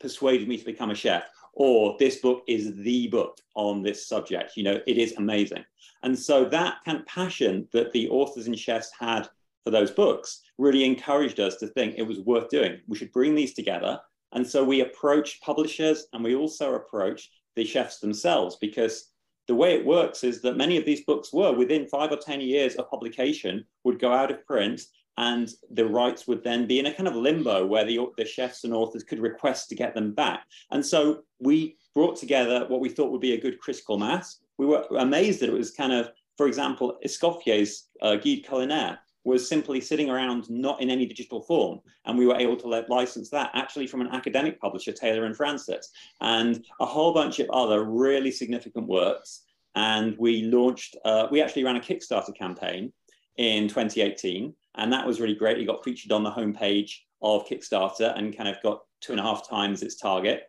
persuaded 0.00 0.48
me 0.48 0.56
to 0.56 0.64
become 0.64 0.90
a 0.90 0.94
chef 0.94 1.28
or 1.58 1.96
this 1.98 2.16
book 2.16 2.44
is 2.46 2.74
the 2.76 3.08
book 3.08 3.36
on 3.56 3.82
this 3.82 4.06
subject. 4.06 4.56
You 4.56 4.62
know, 4.62 4.80
it 4.86 4.96
is 4.96 5.14
amazing. 5.16 5.64
And 6.04 6.16
so 6.16 6.44
that 6.46 6.76
kind 6.84 6.98
of 6.98 7.06
passion 7.06 7.68
that 7.72 7.92
the 7.92 8.08
authors 8.10 8.46
and 8.46 8.56
chefs 8.56 8.92
had 8.98 9.28
for 9.64 9.70
those 9.70 9.90
books 9.90 10.42
really 10.56 10.84
encouraged 10.84 11.40
us 11.40 11.56
to 11.56 11.66
think 11.66 11.96
it 11.96 12.06
was 12.06 12.20
worth 12.20 12.48
doing. 12.48 12.78
We 12.86 12.96
should 12.96 13.12
bring 13.12 13.34
these 13.34 13.54
together. 13.54 13.98
And 14.32 14.46
so 14.46 14.62
we 14.62 14.82
approached 14.82 15.42
publishers 15.42 16.06
and 16.12 16.22
we 16.22 16.36
also 16.36 16.74
approached 16.74 17.30
the 17.56 17.64
chefs 17.64 17.98
themselves 17.98 18.56
because 18.60 19.10
the 19.48 19.54
way 19.54 19.74
it 19.74 19.84
works 19.84 20.22
is 20.22 20.40
that 20.42 20.56
many 20.56 20.76
of 20.76 20.84
these 20.84 21.04
books 21.04 21.32
were 21.32 21.52
within 21.52 21.88
five 21.88 22.12
or 22.12 22.18
10 22.18 22.40
years 22.40 22.76
of 22.76 22.88
publication 22.88 23.64
would 23.82 23.98
go 23.98 24.12
out 24.12 24.30
of 24.30 24.46
print 24.46 24.82
and 25.18 25.50
the 25.72 25.84
rights 25.84 26.28
would 26.28 26.44
then 26.44 26.64
be 26.64 26.78
in 26.78 26.86
a 26.86 26.94
kind 26.94 27.08
of 27.08 27.16
limbo 27.16 27.66
where 27.66 27.84
the, 27.84 27.98
the 28.16 28.24
chefs 28.24 28.62
and 28.62 28.72
authors 28.72 29.02
could 29.02 29.18
request 29.18 29.68
to 29.68 29.74
get 29.74 29.92
them 29.92 30.14
back. 30.14 30.44
And 30.70 30.84
so 30.84 31.22
we 31.40 31.76
brought 31.92 32.16
together 32.16 32.66
what 32.68 32.80
we 32.80 32.88
thought 32.88 33.10
would 33.10 33.20
be 33.20 33.34
a 33.34 33.40
good 33.40 33.58
critical 33.58 33.98
mass. 33.98 34.38
We 34.58 34.66
were 34.66 34.86
amazed 34.96 35.40
that 35.40 35.48
it 35.48 35.54
was 35.54 35.72
kind 35.72 35.92
of, 35.92 36.10
for 36.36 36.46
example, 36.46 36.98
Escoffier's 37.04 37.88
uh, 38.00 38.14
Guide 38.14 38.44
Culinaire 38.44 38.98
was 39.24 39.48
simply 39.48 39.80
sitting 39.80 40.08
around 40.08 40.48
not 40.48 40.80
in 40.80 40.88
any 40.88 41.04
digital 41.04 41.42
form. 41.42 41.80
And 42.04 42.16
we 42.16 42.26
were 42.28 42.36
able 42.36 42.56
to 42.56 42.68
let, 42.68 42.88
license 42.88 43.28
that 43.30 43.50
actually 43.54 43.88
from 43.88 44.02
an 44.02 44.08
academic 44.12 44.60
publisher, 44.60 44.92
Taylor 44.92 45.24
and 45.24 45.36
Francis, 45.36 45.90
and 46.20 46.64
a 46.78 46.86
whole 46.86 47.12
bunch 47.12 47.40
of 47.40 47.50
other 47.50 47.82
really 47.82 48.30
significant 48.30 48.86
works. 48.86 49.42
And 49.74 50.16
we 50.16 50.42
launched, 50.42 50.96
uh, 51.04 51.26
we 51.28 51.42
actually 51.42 51.64
ran 51.64 51.76
a 51.76 51.80
Kickstarter 51.80 52.36
campaign 52.36 52.92
in 53.36 53.68
2018 53.68 54.54
and 54.78 54.92
that 54.92 55.06
was 55.06 55.20
really 55.20 55.34
great. 55.34 55.58
It 55.58 55.66
got 55.66 55.84
featured 55.84 56.12
on 56.12 56.22
the 56.22 56.30
homepage 56.30 56.92
of 57.20 57.46
Kickstarter 57.46 58.16
and 58.16 58.36
kind 58.36 58.48
of 58.48 58.62
got 58.62 58.82
two 59.00 59.12
and 59.12 59.20
a 59.20 59.24
half 59.24 59.48
times 59.48 59.82
its 59.82 59.96
target. 59.96 60.44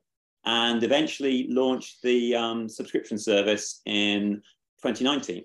And 0.45 0.81
eventually 0.83 1.47
launched 1.49 2.01
the 2.01 2.35
um, 2.35 2.69
subscription 2.69 3.17
service 3.17 3.81
in 3.85 4.41
2019. 4.81 5.43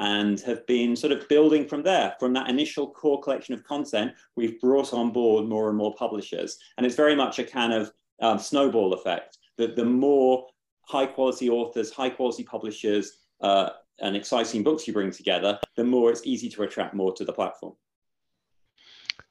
and 0.00 0.38
have 0.42 0.64
been 0.68 0.94
sort 0.94 1.12
of 1.12 1.28
building 1.28 1.66
from 1.66 1.82
there. 1.82 2.14
From 2.20 2.32
that 2.34 2.48
initial 2.48 2.88
core 2.88 3.20
collection 3.20 3.52
of 3.52 3.64
content, 3.64 4.12
we've 4.36 4.60
brought 4.60 4.94
on 4.94 5.10
board 5.10 5.46
more 5.46 5.68
and 5.68 5.76
more 5.76 5.92
publishers. 5.96 6.56
And 6.76 6.86
it's 6.86 6.94
very 6.94 7.16
much 7.16 7.40
a 7.40 7.44
kind 7.44 7.72
of 7.72 7.90
um, 8.20 8.38
snowball 8.38 8.92
effect 8.92 9.38
that 9.56 9.74
the 9.74 9.84
more 9.84 10.46
high 10.82 11.06
quality 11.06 11.50
authors, 11.50 11.90
high 11.90 12.10
quality 12.10 12.44
publishers, 12.44 13.18
uh, 13.40 13.70
and 14.00 14.14
exciting 14.14 14.62
books 14.62 14.86
you 14.86 14.92
bring 14.92 15.10
together, 15.10 15.58
the 15.76 15.82
more 15.82 16.10
it's 16.10 16.24
easy 16.24 16.48
to 16.48 16.62
attract 16.62 16.94
more 16.94 17.12
to 17.14 17.24
the 17.24 17.32
platform. 17.32 17.74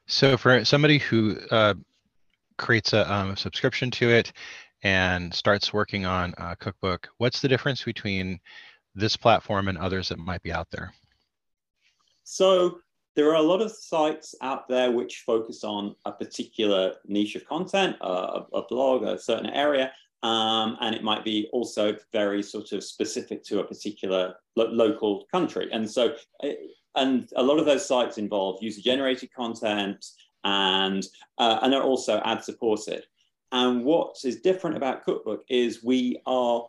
So, 0.08 0.38
for 0.38 0.64
somebody 0.64 1.00
who 1.00 1.38
uh, 1.52 1.74
creates 2.58 2.94
a 2.94 3.14
um, 3.14 3.36
subscription 3.36 3.92
to 3.92 4.10
it 4.10 4.32
and 4.82 5.34
starts 5.34 5.74
working 5.74 6.06
on 6.06 6.34
a 6.38 6.56
cookbook, 6.56 7.10
what's 7.18 7.42
the 7.42 7.50
difference 7.50 7.84
between 7.84 8.40
this 8.96 9.18
platform 9.18 9.68
and 9.68 9.78
others 9.78 10.08
that 10.10 10.18
might 10.18 10.42
be 10.42 10.52
out 10.54 10.68
there? 10.72 10.94
So, 12.24 12.80
there 13.18 13.30
are 13.30 13.36
a 13.36 13.42
lot 13.42 13.62
of 13.62 13.72
sites 13.72 14.34
out 14.42 14.70
there 14.70 14.92
which 14.92 15.24
focus 15.26 15.66
on 15.66 15.96
a 16.06 16.12
particular 16.14 16.94
niche 17.06 17.36
of 17.36 17.46
content, 17.46 17.98
a, 18.00 18.44
a 18.54 18.62
blog, 18.70 19.04
a 19.04 19.20
certain 19.20 19.50
area, 19.50 19.92
um, 20.24 20.78
and 20.80 20.96
it 20.96 21.04
might 21.04 21.26
be 21.26 21.50
also 21.52 21.98
very 22.14 22.42
sort 22.42 22.72
of 22.72 22.84
specific 22.84 23.44
to 23.44 23.60
a 23.60 23.64
particular 23.64 24.36
lo- 24.56 24.70
local 24.72 25.26
country. 25.32 25.68
And 25.74 25.90
so, 25.90 26.16
eh, 26.44 26.54
and 26.98 27.30
a 27.36 27.44
lot 27.44 27.60
of 27.60 27.66
those 27.66 27.88
sites 27.88 28.18
involve 28.18 28.62
user 28.62 28.82
generated 28.82 29.34
content 29.34 30.06
and 30.44 31.06
uh, 31.38 31.60
and 31.62 31.74
are 31.74 31.84
also 31.84 32.22
ad 32.25 32.44
supported. 32.44 33.06
And 33.51 33.86
what 33.86 34.18
is 34.25 34.42
different 34.42 34.75
about 34.75 35.06
Cookbook 35.06 35.44
is 35.50 35.84
we 35.84 36.22
are 36.25 36.68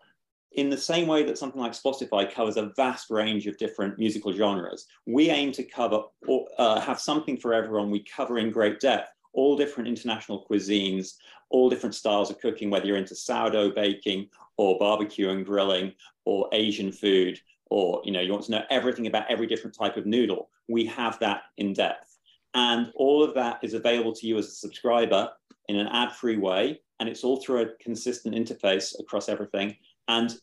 in 0.52 0.70
the 0.70 0.76
same 0.76 1.06
way 1.06 1.24
that 1.24 1.36
something 1.36 1.60
like 1.60 1.72
Spotify 1.72 2.32
covers 2.32 2.56
a 2.56 2.72
vast 2.76 3.10
range 3.10 3.46
of 3.46 3.58
different 3.58 3.98
musical 3.98 4.32
genres, 4.32 4.86
we 5.06 5.30
aim 5.30 5.52
to 5.52 5.62
cover 5.62 6.02
or 6.26 6.46
uh, 6.58 6.80
have 6.80 7.00
something 7.00 7.36
for 7.36 7.52
everyone. 7.52 7.90
We 7.90 8.04
cover 8.04 8.38
in 8.38 8.50
great 8.50 8.80
depth 8.80 9.10
all 9.32 9.56
different 9.56 9.88
international 9.88 10.44
cuisines, 10.50 11.14
all 11.50 11.70
different 11.70 11.94
styles 11.94 12.30
of 12.30 12.40
cooking, 12.40 12.70
whether 12.70 12.86
you're 12.86 12.96
into 12.96 13.14
sourdough 13.14 13.70
baking 13.70 14.28
or 14.56 14.78
barbecue 14.78 15.30
and 15.30 15.46
grilling 15.46 15.92
or 16.24 16.48
Asian 16.52 16.90
food, 16.90 17.40
or 17.70 18.00
you 18.04 18.12
know, 18.12 18.20
you 18.20 18.32
want 18.32 18.44
to 18.44 18.52
know 18.52 18.62
everything 18.70 19.06
about 19.06 19.30
every 19.30 19.46
different 19.46 19.76
type 19.76 19.96
of 19.96 20.06
noodle. 20.06 20.50
We 20.68 20.84
have 20.86 21.18
that 21.20 21.42
in 21.56 21.72
depth. 21.72 22.18
And 22.54 22.90
all 22.94 23.22
of 23.22 23.34
that 23.34 23.58
is 23.62 23.74
available 23.74 24.12
to 24.14 24.26
you 24.26 24.38
as 24.38 24.46
a 24.46 24.52
subscriber 24.52 25.30
in 25.68 25.76
an 25.76 25.86
ad-free 25.88 26.38
way. 26.38 26.80
And 26.98 27.08
it's 27.08 27.22
all 27.22 27.40
through 27.40 27.62
a 27.62 27.74
consistent 27.80 28.34
interface 28.34 28.98
across 28.98 29.28
everything. 29.28 29.76
And 30.08 30.34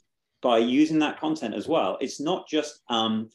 by 0.42 0.60
using 0.60 1.00
that 1.00 1.20
content 1.20 1.56
as 1.56 1.68
well, 1.68 1.98
it's 2.00 2.20
not 2.20 2.48
just 2.48 2.82
um, 2.90 3.30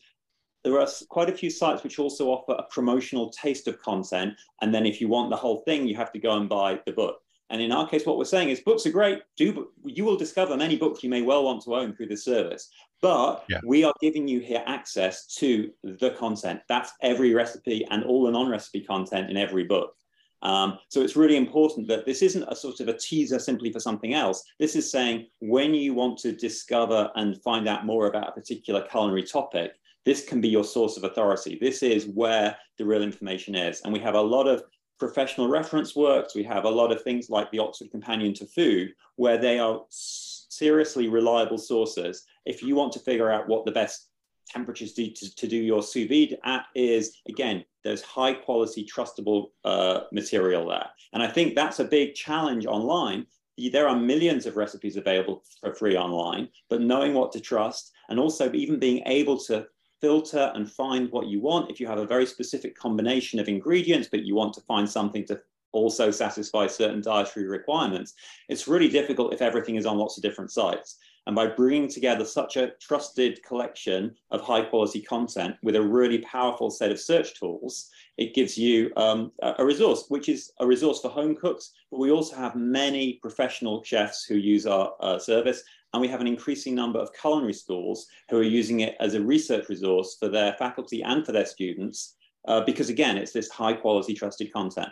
there 0.62 0.78
are 0.78 0.86
quite 1.08 1.28
a 1.28 1.36
few 1.36 1.50
sites 1.50 1.82
which 1.82 1.98
also 1.98 2.28
offer 2.28 2.52
a 2.52 2.62
promotional 2.64 3.30
taste 3.30 3.66
of 3.66 3.80
content. 3.82 4.34
And 4.62 4.72
then 4.74 4.86
if 4.86 5.00
you 5.00 5.08
want 5.08 5.30
the 5.30 5.36
whole 5.36 5.58
thing, 5.66 5.86
you 5.86 5.96
have 5.96 6.12
to 6.12 6.18
go 6.18 6.36
and 6.36 6.48
buy 6.48 6.80
the 6.86 6.92
book. 6.92 7.20
And 7.50 7.60
in 7.60 7.72
our 7.72 7.88
case, 7.88 8.06
what 8.06 8.16
we're 8.16 8.24
saying 8.24 8.50
is 8.50 8.60
books 8.60 8.86
are 8.86 8.92
great. 8.92 9.20
Do 9.36 9.68
you 9.84 10.04
will 10.04 10.16
discover 10.16 10.56
many 10.56 10.76
books 10.76 11.02
you 11.02 11.10
may 11.10 11.22
well 11.22 11.44
want 11.44 11.62
to 11.64 11.74
own 11.74 11.94
through 11.94 12.06
this 12.06 12.24
service. 12.24 12.70
But 13.02 13.44
yeah. 13.48 13.60
we 13.64 13.82
are 13.84 13.94
giving 14.00 14.28
you 14.28 14.40
here 14.40 14.62
access 14.66 15.26
to 15.36 15.70
the 15.82 16.10
content. 16.10 16.60
That's 16.68 16.92
every 17.02 17.34
recipe 17.34 17.86
and 17.90 18.04
all 18.04 18.24
the 18.24 18.30
non-recipe 18.30 18.82
content 18.82 19.30
in 19.30 19.36
every 19.36 19.64
book. 19.64 19.94
Um, 20.42 20.78
so 20.88 21.02
it's 21.02 21.16
really 21.16 21.36
important 21.36 21.86
that 21.88 22.06
this 22.06 22.22
isn't 22.22 22.44
a 22.48 22.56
sort 22.56 22.80
of 22.80 22.88
a 22.88 22.96
teaser 22.96 23.38
simply 23.38 23.72
for 23.72 23.80
something 23.80 24.14
else. 24.14 24.42
This 24.58 24.76
is 24.76 24.90
saying 24.90 25.26
when 25.40 25.74
you 25.74 25.92
want 25.92 26.18
to 26.18 26.32
discover 26.32 27.10
and 27.16 27.42
find 27.42 27.68
out 27.68 27.84
more 27.84 28.06
about 28.06 28.28
a 28.28 28.32
particular 28.32 28.82
culinary 28.82 29.22
topic, 29.22 29.72
this 30.06 30.24
can 30.24 30.40
be 30.40 30.48
your 30.48 30.64
source 30.64 30.96
of 30.96 31.04
authority. 31.04 31.58
This 31.60 31.82
is 31.82 32.06
where 32.06 32.56
the 32.78 32.86
real 32.86 33.02
information 33.02 33.54
is. 33.54 33.82
And 33.82 33.92
we 33.92 33.98
have 34.00 34.14
a 34.14 34.20
lot 34.20 34.46
of 34.46 34.62
professional 35.00 35.48
reference 35.48 35.96
works. 35.96 36.34
We 36.34 36.44
have 36.44 36.64
a 36.64 36.70
lot 36.70 36.92
of 36.92 37.02
things 37.02 37.30
like 37.30 37.50
the 37.50 37.58
Oxford 37.58 37.90
Companion 37.90 38.34
to 38.34 38.46
Food, 38.46 38.92
where 39.16 39.38
they 39.38 39.58
are 39.58 39.82
seriously 39.88 41.08
reliable 41.08 41.58
sources. 41.58 42.24
If 42.44 42.62
you 42.62 42.76
want 42.76 42.92
to 42.92 43.00
figure 43.00 43.30
out 43.30 43.48
what 43.48 43.64
the 43.64 43.72
best 43.72 44.10
temperatures 44.46 44.92
to, 44.94 45.10
to, 45.10 45.34
to 45.34 45.48
do 45.48 45.56
your 45.56 45.82
sous 45.82 46.06
vide 46.06 46.38
at 46.44 46.66
is, 46.74 47.16
again, 47.28 47.64
there's 47.82 48.02
high 48.02 48.34
quality, 48.34 48.84
trustable 48.84 49.46
uh, 49.64 50.00
material 50.12 50.68
there. 50.68 50.90
And 51.14 51.22
I 51.22 51.28
think 51.28 51.54
that's 51.54 51.80
a 51.80 51.84
big 51.84 52.14
challenge 52.14 52.66
online. 52.66 53.26
There 53.72 53.88
are 53.88 53.96
millions 53.96 54.46
of 54.46 54.56
recipes 54.56 54.96
available 54.96 55.42
for 55.60 55.74
free 55.74 55.96
online, 55.96 56.48
but 56.68 56.80
knowing 56.80 57.14
what 57.14 57.32
to 57.32 57.40
trust 57.40 57.92
and 58.08 58.18
also 58.18 58.52
even 58.52 58.78
being 58.78 59.02
able 59.06 59.38
to 59.44 59.66
filter 60.00 60.52
and 60.54 60.70
find 60.70 61.10
what 61.10 61.26
you 61.26 61.40
want. 61.40 61.70
If 61.70 61.80
you 61.80 61.86
have 61.86 61.98
a 61.98 62.06
very 62.06 62.26
specific 62.26 62.76
combination 62.76 63.38
of 63.38 63.48
ingredients, 63.48 64.08
but 64.10 64.24
you 64.24 64.34
want 64.34 64.54
to 64.54 64.60
find 64.62 64.88
something 64.88 65.24
to 65.26 65.40
also 65.72 66.10
satisfy 66.10 66.66
certain 66.66 67.00
dietary 67.00 67.46
requirements, 67.46 68.14
it's 68.48 68.66
really 68.66 68.88
difficult 68.88 69.32
if 69.32 69.42
everything 69.42 69.76
is 69.76 69.86
on 69.86 69.98
lots 69.98 70.16
of 70.16 70.22
different 70.22 70.50
sites. 70.50 70.98
And 71.26 71.36
by 71.36 71.46
bringing 71.46 71.88
together 71.88 72.24
such 72.24 72.56
a 72.56 72.72
trusted 72.80 73.42
collection 73.44 74.14
of 74.30 74.40
high 74.40 74.62
quality 74.62 75.02
content 75.02 75.54
with 75.62 75.76
a 75.76 75.82
really 75.82 76.18
powerful 76.18 76.70
set 76.70 76.90
of 76.90 76.98
search 76.98 77.38
tools, 77.38 77.90
it 78.16 78.34
gives 78.34 78.56
you 78.56 78.90
um, 78.96 79.30
a 79.42 79.64
resource, 79.64 80.06
which 80.08 80.28
is 80.28 80.50
a 80.60 80.66
resource 80.66 81.00
for 81.00 81.08
home 81.08 81.36
cooks. 81.36 81.72
But 81.90 82.00
we 82.00 82.10
also 82.10 82.36
have 82.36 82.56
many 82.56 83.14
professional 83.22 83.84
chefs 83.84 84.24
who 84.24 84.36
use 84.36 84.66
our 84.66 84.92
uh, 85.00 85.18
service. 85.18 85.62
And 85.92 86.00
we 86.00 86.08
have 86.08 86.20
an 86.20 86.26
increasing 86.26 86.74
number 86.74 86.98
of 86.98 87.12
culinary 87.12 87.52
schools 87.52 88.06
who 88.28 88.38
are 88.38 88.44
using 88.44 88.80
it 88.80 88.96
as 89.00 89.14
a 89.14 89.20
research 89.20 89.68
resource 89.68 90.16
for 90.20 90.28
their 90.28 90.52
faculty 90.54 91.02
and 91.02 91.26
for 91.26 91.32
their 91.32 91.46
students, 91.46 92.16
uh, 92.46 92.60
because 92.60 92.88
again, 92.88 93.16
it's 93.18 93.32
this 93.32 93.50
high 93.50 93.72
quality 93.72 94.14
trusted 94.14 94.52
content. 94.52 94.90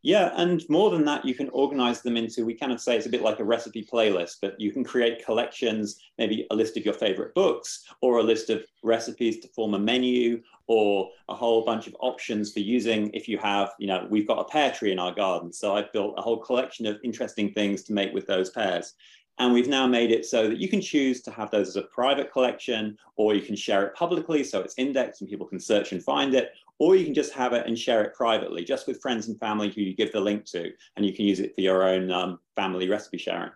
Yeah, 0.01 0.31
and 0.37 0.63
more 0.69 0.91
than 0.91 1.03
that, 1.05 1.25
you 1.25 1.35
can 1.35 1.49
organize 1.49 2.01
them 2.01 2.15
into, 2.15 2.45
we 2.45 2.53
kind 2.53 2.71
of 2.71 2.79
say 2.79 2.95
it's 2.95 3.05
a 3.05 3.09
bit 3.09 3.21
like 3.21 3.41
a 3.41 3.43
recipe 3.43 3.83
playlist, 3.83 4.35
but 4.41 4.55
you 4.57 4.71
can 4.71 4.81
create 4.81 5.25
collections, 5.25 5.99
maybe 6.17 6.47
a 6.51 6.55
list 6.55 6.77
of 6.77 6.85
your 6.85 6.93
favorite 6.93 7.35
books, 7.35 7.83
or 8.01 8.19
a 8.19 8.23
list 8.23 8.49
of 8.49 8.63
recipes 8.81 9.41
to 9.41 9.49
form 9.49 9.73
a 9.73 9.79
menu, 9.79 10.41
or 10.67 11.09
a 11.27 11.35
whole 11.35 11.65
bunch 11.65 11.85
of 11.87 11.97
options 11.99 12.53
for 12.53 12.61
using 12.61 13.09
if 13.13 13.27
you 13.27 13.37
have, 13.39 13.71
you 13.77 13.87
know, 13.87 14.07
we've 14.09 14.27
got 14.27 14.39
a 14.39 14.45
pear 14.45 14.71
tree 14.71 14.93
in 14.93 14.99
our 14.99 15.13
garden. 15.13 15.51
So 15.51 15.75
I've 15.75 15.91
built 15.91 16.13
a 16.17 16.21
whole 16.21 16.37
collection 16.37 16.85
of 16.85 16.97
interesting 17.03 17.51
things 17.51 17.83
to 17.83 17.93
make 17.93 18.13
with 18.13 18.25
those 18.25 18.51
pears. 18.51 18.93
And 19.39 19.53
we've 19.53 19.69
now 19.69 19.87
made 19.87 20.11
it 20.11 20.25
so 20.25 20.49
that 20.49 20.57
you 20.57 20.67
can 20.67 20.81
choose 20.81 21.21
to 21.21 21.31
have 21.31 21.49
those 21.49 21.69
as 21.69 21.75
a 21.77 21.83
private 21.83 22.31
collection, 22.31 22.97
or 23.15 23.33
you 23.33 23.41
can 23.41 23.55
share 23.55 23.85
it 23.85 23.95
publicly 23.95 24.43
so 24.43 24.59
it's 24.59 24.75
indexed 24.77 25.21
and 25.21 25.29
people 25.29 25.47
can 25.47 25.61
search 25.61 25.93
and 25.93 26.03
find 26.03 26.35
it, 26.35 26.51
or 26.77 26.95
you 26.97 27.05
can 27.05 27.13
just 27.13 27.33
have 27.33 27.53
it 27.53 27.65
and 27.65 27.79
share 27.79 28.03
it 28.03 28.13
privately, 28.13 28.65
just 28.65 28.85
with 28.85 29.01
friends 29.01 29.29
and 29.29 29.39
family 29.39 29.69
who 29.69 29.81
you 29.81 29.95
give 29.95 30.11
the 30.11 30.19
link 30.19 30.43
to, 30.45 30.71
and 30.97 31.05
you 31.05 31.13
can 31.13 31.25
use 31.25 31.39
it 31.39 31.55
for 31.55 31.61
your 31.61 31.83
own 31.83 32.11
um, 32.11 32.39
family 32.55 32.89
recipe 32.89 33.17
sharing. 33.17 33.51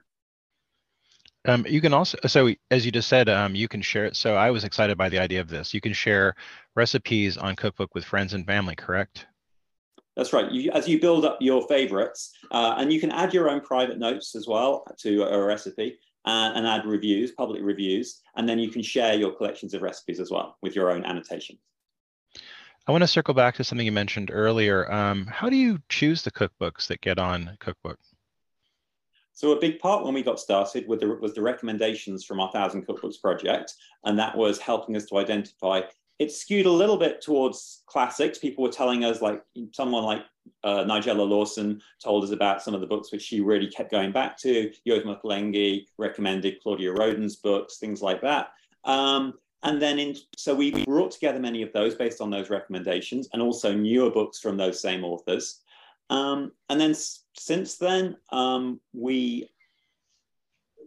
Um, 1.45 1.65
you 1.67 1.81
can 1.81 1.93
also, 1.93 2.17
so 2.25 2.53
as 2.71 2.85
you 2.85 2.91
just 2.91 3.09
said, 3.09 3.27
um, 3.27 3.53
you 3.53 3.67
can 3.67 3.81
share 3.81 4.05
it. 4.05 4.15
So 4.15 4.35
I 4.35 4.51
was 4.51 4.63
excited 4.63 4.97
by 4.97 5.09
the 5.09 5.19
idea 5.19 5.41
of 5.41 5.49
this. 5.49 5.73
You 5.73 5.81
can 5.81 5.91
share 5.91 6.35
recipes 6.75 7.37
on 7.37 7.57
Cookbook 7.57 7.93
with 7.93 8.05
friends 8.05 8.33
and 8.33 8.45
family, 8.45 8.75
correct? 8.75 9.25
That's 10.15 10.33
right. 10.33 10.51
You, 10.51 10.71
as 10.71 10.87
you 10.87 10.99
build 10.99 11.25
up 11.25 11.37
your 11.41 11.67
favorites, 11.67 12.33
uh, 12.51 12.75
and 12.77 12.93
you 12.93 12.99
can 12.99 13.11
add 13.11 13.33
your 13.33 13.49
own 13.49 13.61
private 13.61 13.97
notes 13.97 14.35
as 14.35 14.47
well 14.47 14.85
to 14.99 15.23
a 15.23 15.43
recipe 15.43 15.97
and, 16.25 16.57
and, 16.57 16.67
add 16.67 16.85
reviews, 16.85 17.31
public 17.31 17.61
reviews, 17.63 18.21
and 18.35 18.47
then 18.47 18.59
you 18.59 18.69
can 18.69 18.83
share 18.83 19.15
your 19.15 19.31
collections 19.31 19.73
of 19.73 19.81
recipes 19.81 20.19
as 20.19 20.29
well 20.29 20.57
with 20.61 20.75
your 20.75 20.91
own 20.91 21.03
annotations. 21.03 21.59
I 22.85 22.91
want 22.91 23.01
to 23.01 23.07
circle 23.07 23.33
back 23.33 23.55
to 23.55 23.63
something 23.63 23.85
you 23.85 23.93
mentioned 23.93 24.29
earlier. 24.31 24.91
Um, 24.91 25.25
how 25.25 25.49
do 25.49 25.55
you 25.55 25.79
choose 25.89 26.21
the 26.21 26.31
cookbooks 26.31 26.87
that 26.87 27.01
get 27.01 27.17
on 27.17 27.57
Cookbook? 27.59 27.97
So 29.31 29.53
a 29.53 29.59
big 29.59 29.79
part 29.79 30.03
when 30.05 30.13
we 30.13 30.21
got 30.21 30.39
started 30.39 30.85
the, 30.87 31.17
was 31.19 31.33
the 31.33 31.41
recommendations 31.41 32.23
from 32.23 32.39
our 32.39 32.51
Thousand 32.51 32.85
Cookbooks 32.85 33.19
project, 33.19 33.73
and 34.03 34.19
that 34.19 34.37
was 34.37 34.59
helping 34.59 34.95
us 34.95 35.05
to 35.05 35.17
identify. 35.17 35.81
It 36.19 36.31
skewed 36.31 36.65
a 36.65 36.71
little 36.71 36.97
bit 36.97 37.21
towards 37.21 37.83
classics. 37.87 38.37
People 38.37 38.63
were 38.63 38.71
telling 38.71 39.03
us, 39.03 39.21
like 39.21 39.41
someone 39.71 40.03
like 40.03 40.21
uh, 40.63 40.83
Nigella 40.83 41.27
Lawson 41.27 41.81
told 42.01 42.23
us 42.23 42.31
about 42.31 42.61
some 42.61 42.73
of 42.73 42.81
the 42.81 42.87
books 42.87 43.11
which 43.11 43.21
she 43.21 43.41
really 43.41 43.67
kept 43.67 43.91
going 43.91 44.11
back 44.11 44.37
to. 44.39 44.71
Yotam 44.87 45.19
Ottolenghi 45.19 45.85
recommended 45.97 46.61
Claudia 46.61 46.91
Roden's 46.91 47.37
books, 47.37 47.77
things 47.77 48.01
like 48.01 48.21
that. 48.21 48.49
Um, 48.83 49.33
and 49.63 49.81
then, 49.81 49.97
in, 49.97 50.15
so 50.35 50.53
we 50.53 50.83
brought 50.83 51.11
together 51.11 51.39
many 51.39 51.61
of 51.61 51.71
those 51.73 51.95
based 51.95 52.21
on 52.21 52.29
those 52.29 52.49
recommendations 52.49 53.29
and 53.33 53.41
also 53.41 53.73
newer 53.73 54.11
books 54.11 54.39
from 54.39 54.57
those 54.57 54.81
same 54.81 55.03
authors. 55.03 55.61
Um, 56.09 56.51
and 56.69 56.79
then 56.79 56.93
since 57.35 57.77
then, 57.77 58.17
um, 58.31 58.79
we 58.93 59.49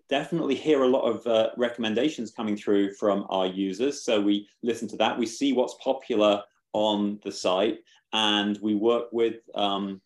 definitely 0.08 0.54
hear 0.54 0.82
a 0.82 0.88
lot 0.88 1.02
of 1.02 1.26
uh, 1.26 1.50
recommendations 1.56 2.30
coming 2.30 2.56
through 2.56 2.94
from 2.94 3.26
our 3.28 3.46
users. 3.46 4.02
So 4.02 4.20
we 4.20 4.48
listen 4.62 4.88
to 4.88 4.96
that. 4.98 5.18
We 5.18 5.26
see 5.26 5.52
what's 5.52 5.74
popular 5.82 6.42
on 6.72 7.18
the 7.24 7.32
site, 7.32 7.78
and 8.12 8.58
we 8.60 8.74
work 8.74 9.06
with 9.12 9.36
um, 9.54 10.00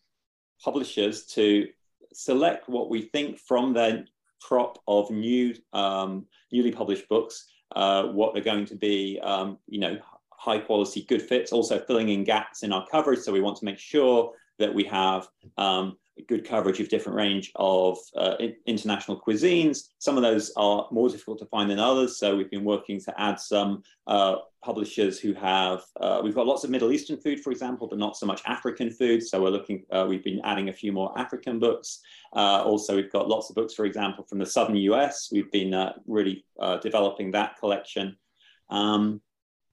publishers 0.63 1.25
to 1.27 1.67
select 2.13 2.67
what 2.67 2.89
we 2.89 3.03
think 3.03 3.39
from 3.39 3.73
their 3.73 4.05
crop 4.41 4.79
of 4.87 5.11
new, 5.11 5.55
um, 5.73 6.25
newly 6.51 6.71
published 6.71 7.07
books, 7.07 7.47
uh, 7.75 8.03
what 8.03 8.35
are 8.37 8.41
going 8.41 8.65
to 8.65 8.75
be, 8.75 9.19
um, 9.21 9.57
you 9.67 9.79
know, 9.79 9.97
high 10.31 10.57
quality, 10.57 11.03
good 11.03 11.21
fits. 11.21 11.51
Also 11.51 11.79
filling 11.79 12.09
in 12.09 12.23
gaps 12.23 12.63
in 12.63 12.73
our 12.73 12.85
coverage. 12.87 13.19
So 13.19 13.31
we 13.31 13.41
want 13.41 13.57
to 13.57 13.65
make 13.65 13.77
sure 13.77 14.33
that 14.57 14.73
we 14.73 14.83
have 14.85 15.27
um, 15.57 15.97
good 16.27 16.47
coverage 16.47 16.79
of 16.79 16.89
different 16.89 17.15
range 17.17 17.51
of 17.55 17.97
uh, 18.15 18.35
international 18.65 19.19
cuisines. 19.19 19.89
Some 19.99 20.17
of 20.17 20.23
those 20.23 20.51
are 20.55 20.87
more 20.91 21.09
difficult 21.09 21.39
to 21.39 21.45
find 21.45 21.69
than 21.69 21.79
others. 21.79 22.17
So 22.17 22.35
we've 22.35 22.51
been 22.51 22.63
working 22.63 22.99
to 23.01 23.21
add 23.21 23.39
some 23.39 23.83
uh, 24.07 24.35
publishers 24.63 25.19
who 25.19 25.33
have, 25.33 25.81
uh, 25.99 26.21
we've 26.23 26.35
got 26.35 26.47
lots 26.47 26.63
of 26.63 26.69
Middle 26.69 26.91
Eastern 26.91 27.17
food, 27.17 27.39
for 27.39 27.51
example, 27.51 27.87
but 27.87 27.97
not 27.97 28.17
so 28.17 28.25
much 28.25 28.41
African 28.45 28.89
food. 28.89 29.25
So 29.25 29.41
we're 29.41 29.49
looking, 29.49 29.83
uh, 29.91 30.05
we've 30.07 30.23
been 30.23 30.41
adding 30.43 30.69
a 30.69 30.73
few 30.73 30.91
more 30.91 31.17
African 31.17 31.59
books. 31.59 32.01
Uh, 32.35 32.63
also, 32.63 32.95
we've 32.95 33.11
got 33.11 33.27
lots 33.27 33.49
of 33.49 33.55
books, 33.55 33.73
for 33.73 33.85
example, 33.85 34.23
from 34.23 34.39
the 34.39 34.45
Southern 34.45 34.75
US. 34.75 35.29
We've 35.31 35.51
been 35.51 35.73
uh, 35.73 35.93
really 36.05 36.45
developing 36.81 37.31
that 37.31 37.57
collection. 37.57 38.17
Um, 38.69 39.21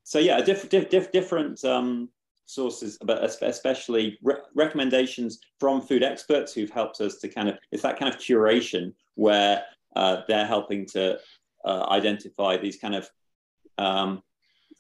so 0.04 0.18
yeah, 0.18 0.40
diff- 0.40 0.71
diff- 0.71 0.88
diff- 0.88 1.12
different 1.12 1.62
um, 1.64 2.09
sources, 2.49 2.99
but 3.05 3.23
especially 3.43 4.19
re- 4.23 4.37
recommendations 4.55 5.38
from 5.61 5.81
food 5.81 6.02
experts 6.02 6.52
who've 6.52 6.71
helped 6.71 7.00
us 7.00 7.17
to 7.19 7.28
kind 7.28 7.49
of, 7.49 7.59
it's 7.71 7.83
that 7.83 7.99
kind 7.99 8.12
of 8.12 8.19
curation 8.19 8.93
where 9.14 9.62
uh, 9.95 10.23
they're 10.26 10.47
helping 10.47 10.87
to 10.87 11.19
uh, 11.64 11.87
identify 11.90 12.57
these 12.57 12.78
kind 12.78 12.95
of 12.95 13.09
um, 13.76 14.23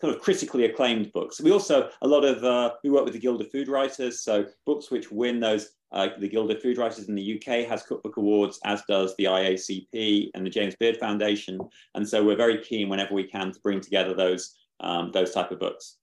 kind 0.00 0.14
of 0.14 0.20
critically 0.20 0.64
acclaimed 0.64 1.12
books. 1.12 1.40
We 1.40 1.52
also 1.52 1.90
a 2.02 2.08
lot 2.08 2.24
of 2.24 2.42
uh, 2.42 2.74
we 2.82 2.90
work 2.90 3.04
with 3.04 3.14
the 3.14 3.20
Guild 3.20 3.40
of 3.40 3.50
Food 3.50 3.68
Writers, 3.68 4.20
so 4.20 4.46
books 4.64 4.90
which 4.90 5.10
win 5.10 5.40
those. 5.40 5.70
Uh, 5.90 6.08
the 6.18 6.28
Guild 6.28 6.50
of 6.50 6.60
Food 6.60 6.76
Writers 6.76 7.08
in 7.08 7.14
the 7.14 7.36
UK 7.36 7.66
has 7.66 7.82
cookbook 7.82 8.18
awards, 8.18 8.60
as 8.64 8.82
does 8.88 9.16
the 9.16 9.24
IACP 9.24 10.30
and 10.34 10.44
the 10.44 10.50
James 10.50 10.76
Beard 10.76 10.98
Foundation, 10.98 11.58
and 11.94 12.06
so 12.06 12.24
we're 12.24 12.36
very 12.36 12.62
keen 12.62 12.88
whenever 12.88 13.14
we 13.14 13.24
can 13.24 13.52
to 13.52 13.60
bring 13.60 13.80
together 13.80 14.14
those 14.14 14.54
um, 14.80 15.10
those 15.12 15.32
type 15.32 15.50
of 15.50 15.58
books 15.58 15.97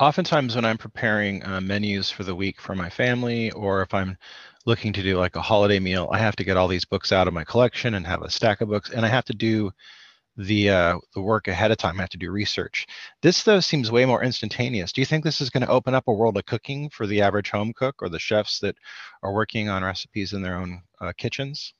oftentimes 0.00 0.56
when 0.56 0.64
I'm 0.64 0.78
preparing 0.78 1.44
uh, 1.44 1.60
menus 1.60 2.10
for 2.10 2.24
the 2.24 2.34
week 2.34 2.60
for 2.60 2.74
my 2.74 2.88
family, 2.88 3.50
or 3.52 3.82
if 3.82 3.92
I'm 3.92 4.16
looking 4.66 4.92
to 4.94 5.02
do 5.02 5.18
like 5.18 5.36
a 5.36 5.42
holiday 5.42 5.78
meal, 5.78 6.08
I 6.10 6.18
have 6.18 6.36
to 6.36 6.44
get 6.44 6.56
all 6.56 6.68
these 6.68 6.84
books 6.84 7.12
out 7.12 7.28
of 7.28 7.34
my 7.34 7.44
collection 7.44 7.94
and 7.94 8.06
have 8.06 8.22
a 8.22 8.30
stack 8.30 8.60
of 8.60 8.68
books, 8.68 8.90
and 8.90 9.04
I 9.04 9.08
have 9.08 9.24
to 9.26 9.34
do 9.34 9.70
the 10.36 10.70
uh, 10.70 10.98
the 11.14 11.20
work 11.20 11.48
ahead 11.48 11.70
of 11.70 11.76
time. 11.76 11.98
I 11.98 12.02
have 12.02 12.10
to 12.10 12.18
do 12.18 12.30
research. 12.30 12.86
This 13.20 13.42
though 13.42 13.60
seems 13.60 13.90
way 13.90 14.06
more 14.06 14.22
instantaneous. 14.22 14.92
Do 14.92 15.00
you 15.00 15.06
think 15.06 15.22
this 15.22 15.40
is 15.40 15.50
going 15.50 15.66
to 15.66 15.72
open 15.72 15.94
up 15.94 16.08
a 16.08 16.12
world 16.12 16.36
of 16.38 16.46
cooking 16.46 16.88
for 16.90 17.06
the 17.06 17.20
average 17.20 17.50
home 17.50 17.72
cook 17.74 17.96
or 18.00 18.08
the 18.08 18.18
chefs 18.18 18.58
that 18.60 18.76
are 19.22 19.34
working 19.34 19.68
on 19.68 19.84
recipes 19.84 20.32
in 20.32 20.42
their 20.42 20.56
own 20.56 20.82
uh, 21.00 21.12
kitchens? 21.16 21.74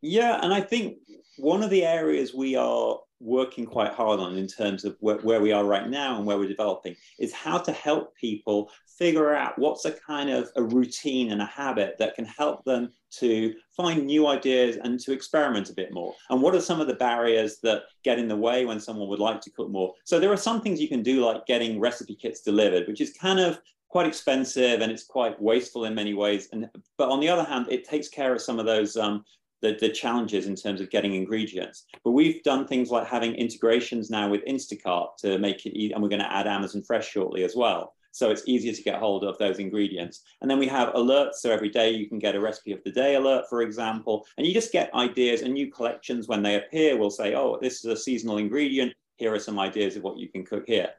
Yeah, 0.00 0.40
and 0.42 0.54
I 0.54 0.62
think 0.62 0.98
one 1.40 1.62
of 1.62 1.70
the 1.70 1.84
areas 1.84 2.34
we 2.34 2.56
are 2.56 2.98
working 3.20 3.66
quite 3.66 3.92
hard 3.92 4.18
on 4.18 4.36
in 4.36 4.46
terms 4.46 4.84
of 4.84 4.96
where, 5.00 5.18
where, 5.18 5.42
we 5.42 5.52
are 5.52 5.64
right 5.64 5.88
now 5.88 6.16
and 6.16 6.26
where 6.26 6.38
we're 6.38 6.48
developing 6.48 6.96
is 7.18 7.32
how 7.32 7.58
to 7.58 7.70
help 7.70 8.14
people 8.16 8.70
figure 8.98 9.34
out 9.34 9.58
what's 9.58 9.84
a 9.84 9.92
kind 9.92 10.30
of 10.30 10.48
a 10.56 10.62
routine 10.62 11.30
and 11.32 11.42
a 11.42 11.46
habit 11.46 11.96
that 11.98 12.14
can 12.14 12.24
help 12.24 12.64
them 12.64 12.90
to 13.10 13.54
find 13.76 14.06
new 14.06 14.26
ideas 14.26 14.78
and 14.84 14.98
to 15.00 15.12
experiment 15.12 15.68
a 15.68 15.74
bit 15.74 15.92
more. 15.92 16.14
And 16.30 16.40
what 16.40 16.54
are 16.54 16.60
some 16.60 16.80
of 16.80 16.86
the 16.86 16.94
barriers 16.94 17.58
that 17.62 17.82
get 18.04 18.18
in 18.18 18.28
the 18.28 18.36
way 18.36 18.64
when 18.64 18.80
someone 18.80 19.08
would 19.08 19.18
like 19.18 19.40
to 19.42 19.50
cook 19.50 19.70
more? 19.70 19.94
So 20.04 20.18
there 20.18 20.32
are 20.32 20.36
some 20.38 20.62
things 20.62 20.80
you 20.80 20.88
can 20.88 21.02
do 21.02 21.24
like 21.24 21.46
getting 21.46 21.78
recipe 21.78 22.14
kits 22.14 22.40
delivered 22.40 22.88
which 22.88 23.00
is 23.00 23.12
kind 23.12 23.40
of 23.40 23.60
quite 23.88 24.06
expensive 24.06 24.80
and 24.80 24.90
it's 24.92 25.04
quite 25.04 25.40
wasteful 25.42 25.84
in 25.84 25.94
many 25.94 26.14
ways. 26.14 26.48
And 26.52 26.70
but 26.96 27.08
on 27.10 27.20
the 27.20 27.28
other 27.28 27.44
hand 27.44 27.66
it 27.70 27.88
takes 27.88 28.08
care 28.08 28.32
of 28.34 28.40
some 28.40 28.58
of 28.58 28.66
those 28.66 28.96
um, 28.96 29.24
the, 29.62 29.76
the 29.80 29.88
challenges 29.88 30.46
in 30.46 30.56
terms 30.56 30.80
of 30.80 30.90
getting 30.90 31.14
ingredients. 31.14 31.84
But 32.04 32.12
we've 32.12 32.42
done 32.42 32.66
things 32.66 32.90
like 32.90 33.06
having 33.06 33.34
integrations 33.34 34.10
now 34.10 34.28
with 34.28 34.44
Instacart 34.46 35.16
to 35.18 35.38
make 35.38 35.66
it 35.66 35.92
and 35.92 36.02
we're 36.02 36.08
going 36.08 36.20
to 36.20 36.32
add 36.32 36.46
Amazon 36.46 36.82
Fresh 36.82 37.10
shortly 37.10 37.44
as 37.44 37.54
well. 37.56 37.94
So 38.12 38.30
it's 38.30 38.42
easier 38.46 38.72
to 38.72 38.82
get 38.82 38.98
hold 38.98 39.24
of 39.24 39.38
those 39.38 39.58
ingredients. 39.58 40.22
And 40.40 40.50
then 40.50 40.58
we 40.58 40.66
have 40.66 40.94
alerts. 40.94 41.34
So 41.34 41.50
every 41.50 41.68
day 41.68 41.90
you 41.90 42.08
can 42.08 42.18
get 42.18 42.34
a 42.34 42.40
recipe 42.40 42.72
of 42.72 42.82
the 42.84 42.90
day 42.90 43.14
alert, 43.14 43.44
for 43.48 43.62
example, 43.62 44.26
and 44.36 44.46
you 44.46 44.52
just 44.52 44.72
get 44.72 44.92
ideas 44.94 45.42
and 45.42 45.54
new 45.54 45.70
collections 45.70 46.26
when 46.26 46.42
they 46.42 46.56
appear. 46.56 46.96
We'll 46.96 47.10
say, 47.10 47.34
oh, 47.34 47.58
this 47.60 47.84
is 47.84 47.84
a 47.84 47.96
seasonal 47.96 48.38
ingredient. 48.38 48.92
Here 49.16 49.32
are 49.32 49.38
some 49.38 49.58
ideas 49.58 49.96
of 49.96 50.02
what 50.02 50.18
you 50.18 50.28
can 50.28 50.44
cook 50.44 50.64
here. 50.66 50.90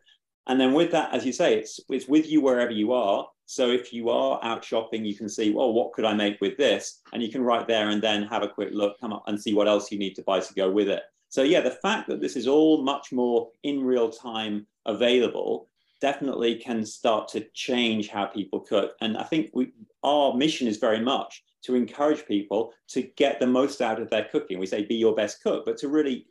And 0.48 0.60
then 0.60 0.74
with 0.74 0.92
that, 0.92 1.14
as 1.14 1.26
you 1.26 1.34
say, 1.34 1.60
it's, 1.60 1.80
it's 1.90 2.08
with 2.08 2.30
you 2.30 2.42
wherever 2.42 2.72
you 2.72 2.94
are. 2.94 3.28
So 3.52 3.70
if 3.70 3.92
you 3.92 4.10
are 4.10 4.40
out 4.44 4.64
shopping, 4.64 5.04
you 5.04 5.14
can 5.14 5.28
see, 5.28 5.52
well, 5.52 5.74
what 5.74 5.92
could 5.92 6.06
I 6.06 6.14
make 6.14 6.40
with 6.40 6.56
this? 6.56 7.02
And 7.12 7.22
you 7.22 7.30
can 7.30 7.42
right 7.42 7.68
there 7.68 7.90
and 7.90 8.02
then 8.02 8.24
have 8.24 8.44
a 8.44 8.48
quick 8.48 8.70
look, 8.72 8.98
come 8.98 9.12
up 9.12 9.24
and 9.28 9.38
see 9.38 9.54
what 9.54 9.68
else 9.68 9.92
you 9.92 10.00
need 10.00 10.16
to 10.16 10.22
buy 10.22 10.40
to 10.40 10.54
go 10.54 10.72
with 10.72 10.88
it. 10.88 11.04
So 11.28 11.44
yeah, 11.44 11.60
the 11.60 11.70
fact 11.70 12.08
that 12.08 12.22
this 12.22 12.38
is 12.38 12.48
all 12.48 12.82
much 12.82 13.12
more 13.12 13.50
in 13.64 13.84
real 13.84 14.10
time 14.10 14.68
available 14.86 15.68
definitely 16.00 16.56
can 16.56 16.86
start 16.86 17.28
to 17.32 17.46
change 17.54 18.08
how 18.08 18.28
people 18.28 18.62
cook. 18.62 18.94
And 19.02 19.18
I 19.18 19.24
think 19.24 19.50
we, 19.54 19.74
our 20.02 20.34
mission 20.34 20.70
is 20.70 20.78
very 20.78 21.02
much 21.02 21.44
to 21.64 21.76
encourage 21.76 22.26
people 22.26 22.72
to 22.92 23.02
get 23.02 23.42
the 23.42 23.48
most 23.48 23.82
out 23.82 24.02
of 24.02 24.10
their 24.10 24.30
cooking. 24.32 24.60
We 24.60 24.66
say 24.66 24.86
be 24.86 24.96
your 24.96 25.14
best 25.14 25.44
cook, 25.44 25.66
but 25.66 25.76
to 25.80 25.90
really 25.90 26.26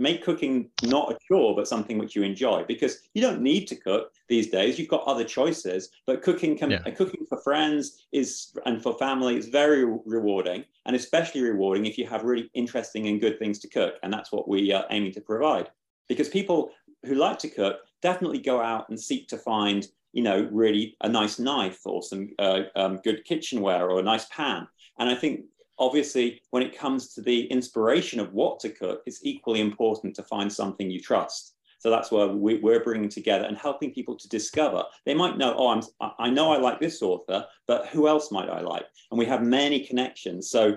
make 0.00 0.24
cooking 0.24 0.70
not 0.82 1.12
a 1.12 1.18
chore 1.28 1.54
but 1.54 1.68
something 1.68 1.98
which 1.98 2.16
you 2.16 2.22
enjoy 2.22 2.64
because 2.66 3.02
you 3.14 3.20
don't 3.20 3.42
need 3.42 3.66
to 3.66 3.76
cook 3.76 4.12
these 4.28 4.48
days. 4.48 4.78
You've 4.78 4.88
got 4.88 5.04
other 5.04 5.24
choices 5.24 5.90
but 6.06 6.22
cooking 6.22 6.56
can 6.56 6.70
yeah. 6.70 6.90
cooking 6.90 7.26
for 7.28 7.40
friends 7.42 8.06
is 8.12 8.52
and 8.66 8.82
for 8.82 8.94
family 8.98 9.36
is 9.36 9.48
very 9.48 9.84
rewarding 10.06 10.64
and 10.86 10.96
especially 10.96 11.42
rewarding 11.42 11.86
if 11.86 11.98
you 11.98 12.06
have 12.06 12.24
really 12.24 12.50
interesting 12.54 13.08
and 13.08 13.20
good 13.20 13.38
things 13.38 13.58
to 13.60 13.68
cook 13.68 13.94
and 14.02 14.12
that's 14.12 14.32
what 14.32 14.48
we 14.48 14.72
are 14.72 14.86
aiming 14.90 15.12
to 15.12 15.20
provide. 15.20 15.70
Because 16.08 16.28
people 16.28 16.70
who 17.04 17.14
like 17.14 17.38
to 17.40 17.48
cook 17.48 17.76
definitely 18.02 18.40
go 18.40 18.60
out 18.60 18.88
and 18.88 18.98
seek 18.98 19.28
to 19.28 19.38
find 19.38 19.86
you 20.12 20.22
know 20.22 20.48
really 20.50 20.96
a 21.02 21.08
nice 21.08 21.38
knife 21.38 21.80
or 21.84 22.02
some 22.02 22.30
uh, 22.38 22.62
um, 22.74 23.00
good 23.04 23.24
kitchenware 23.24 23.88
or 23.88 24.00
a 24.00 24.02
nice 24.02 24.26
pan. 24.26 24.66
And 24.98 25.08
i 25.08 25.14
think 25.14 25.44
obviously, 25.80 26.40
when 26.50 26.62
it 26.62 26.76
comes 26.76 27.14
to 27.14 27.22
the 27.22 27.46
inspiration 27.46 28.20
of 28.20 28.32
what 28.32 28.60
to 28.60 28.68
cook, 28.68 29.02
it's 29.06 29.20
equally 29.24 29.60
important 29.60 30.14
to 30.14 30.22
find 30.22 30.52
something 30.52 30.90
you 30.90 31.00
trust. 31.00 31.54
So 31.78 31.88
that's 31.88 32.12
where 32.12 32.28
we, 32.28 32.62
are 32.62 32.84
bringing 32.84 33.08
together 33.08 33.46
and 33.46 33.56
helping 33.56 33.94
people 33.94 34.14
to 34.14 34.28
discover. 34.28 34.84
They 35.06 35.14
might 35.14 35.38
know, 35.38 35.54
oh, 35.56 35.68
I'm, 35.68 36.12
I 36.18 36.28
know 36.28 36.52
I 36.52 36.58
like 36.58 36.78
this 36.78 37.00
author, 37.00 37.46
but 37.66 37.86
who 37.86 38.06
else 38.06 38.30
might 38.30 38.50
I 38.50 38.60
like? 38.60 38.84
And 39.10 39.18
we 39.18 39.24
have 39.24 39.42
many 39.42 39.80
connections. 39.80 40.50
So 40.50 40.76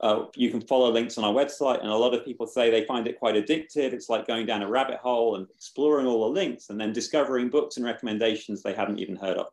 uh, 0.00 0.26
you 0.36 0.50
can 0.50 0.60
follow 0.60 0.92
links 0.92 1.16
on 1.16 1.24
our 1.24 1.32
website, 1.32 1.80
and 1.80 1.88
a 1.88 1.96
lot 1.96 2.12
of 2.12 2.22
people 2.22 2.46
say 2.46 2.70
they 2.70 2.84
find 2.84 3.06
it 3.06 3.18
quite 3.18 3.34
addictive. 3.34 3.94
It's 3.94 4.10
like 4.10 4.26
going 4.26 4.44
down 4.44 4.62
a 4.62 4.68
rabbit 4.68 4.98
hole 4.98 5.36
and 5.36 5.46
exploring 5.54 6.06
all 6.06 6.20
the 6.20 6.40
links 6.40 6.68
and 6.68 6.78
then 6.78 6.92
discovering 6.92 7.48
books 7.48 7.78
and 7.78 7.86
recommendations 7.86 8.62
they 8.62 8.74
haven't 8.74 8.98
even 8.98 9.16
heard 9.16 9.38
of. 9.38 9.46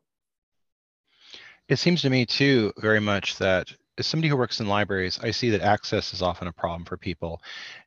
It 1.68 1.78
seems 1.78 2.02
to 2.02 2.10
me, 2.10 2.26
too, 2.26 2.74
very 2.76 3.00
much 3.00 3.38
that 3.38 3.72
as 3.98 4.06
somebody 4.06 4.28
who 4.28 4.36
works 4.36 4.60
in 4.60 4.68
libraries, 4.68 5.18
I 5.20 5.32
see 5.32 5.50
that 5.50 5.60
access 5.60 6.14
is 6.14 6.22
often 6.22 6.46
a 6.46 6.52
problem 6.52 6.84
for 6.84 6.96
people. 6.96 7.42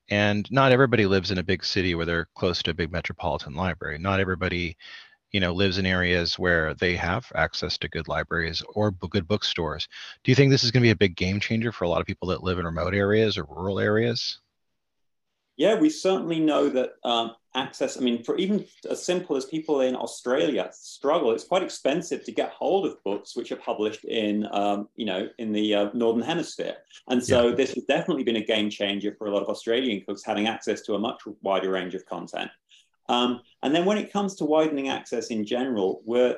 And 0.10 0.50
not 0.52 0.74
everybody 0.74 1.06
lives 1.06 1.32
in 1.32 1.38
a 1.38 1.44
big 1.44 1.64
city 1.64 1.96
where 1.96 2.06
they're 2.06 2.28
close 2.36 2.62
to 2.64 2.72
a 2.72 2.76
big 2.76 2.92
metropolitan 2.92 3.56
library. 3.56 3.98
Not 3.98 4.20
everybody, 4.20 4.76
you 5.32 5.40
know, 5.40 5.54
lives 5.54 5.78
in 5.78 5.86
areas 5.86 6.38
where 6.38 6.74
they 6.74 6.96
have 6.98 7.32
access 7.34 7.78
to 7.78 7.90
good 7.90 8.10
libraries 8.10 8.62
or 8.76 8.92
good 8.92 9.28
bookstores. 9.28 9.88
Do 10.24 10.32
you 10.32 10.36
think 10.36 10.52
this 10.52 10.66
is 10.66 10.72
going 10.72 10.82
to 10.82 10.88
be 10.88 10.92
a 10.92 10.96
big 10.96 11.16
game 11.16 11.40
changer 11.40 11.72
for 11.72 11.86
a 11.86 11.90
lot 11.90 12.02
of 12.02 12.08
people 12.08 12.28
that 12.28 12.44
live 12.44 12.60
in 12.60 12.66
remote 12.66 12.94
areas 12.94 13.38
or 13.38 13.46
rural 13.46 13.80
areas? 13.80 14.40
Yeah, 15.56 15.76
we 15.76 15.90
certainly 15.90 16.40
know 16.40 16.70
that 16.70 16.92
um, 17.06 17.36
access. 17.56 17.98
I 17.98 18.02
mean, 18.02 18.24
for 18.24 18.38
even 18.38 18.66
as 18.90 19.04
simple 19.04 19.36
as 19.36 19.46
people 19.46 19.82
in 19.82 19.96
Australia 19.96 20.70
struggle, 20.74 21.32
it's 21.32 21.44
quite 21.44 21.64
expensive 21.64 22.24
to 22.24 22.32
get 22.32 22.52
hold 22.52 22.86
of 22.86 23.04
books 23.04 23.36
which 23.36 23.52
are 23.52 23.58
published 23.58 24.06
in, 24.06 24.48
um, 24.52 24.88
you 24.96 25.06
know, 25.06 25.28
in 25.38 25.52
the 25.52 25.76
uh, 25.76 25.90
northern 25.94 26.24
hemisphere. 26.24 26.76
And 27.10 27.24
so 27.24 27.50
yeah. 27.50 27.56
this 27.56 27.74
has 27.74 27.84
definitely 27.86 28.24
been 28.24 28.38
a 28.38 28.46
game 28.46 28.70
changer 28.70 29.16
for 29.18 29.28
a 29.28 29.32
lot 29.32 29.44
of 29.44 29.50
Australian 29.50 30.04
cooks 30.06 30.24
having 30.24 30.48
access 30.48 30.82
to 30.82 30.96
a 30.96 31.00
much 31.00 31.22
wider 31.42 31.72
range 31.72 31.96
of 31.96 32.06
content. 32.06 32.52
Um, 33.10 33.42
and 33.64 33.76
then 33.76 33.86
when 33.86 33.98
it 33.98 34.14
comes 34.14 34.36
to 34.36 34.46
widening 34.46 34.88
access 34.88 35.28
in 35.28 35.46
general, 35.46 36.02
we're 36.06 36.38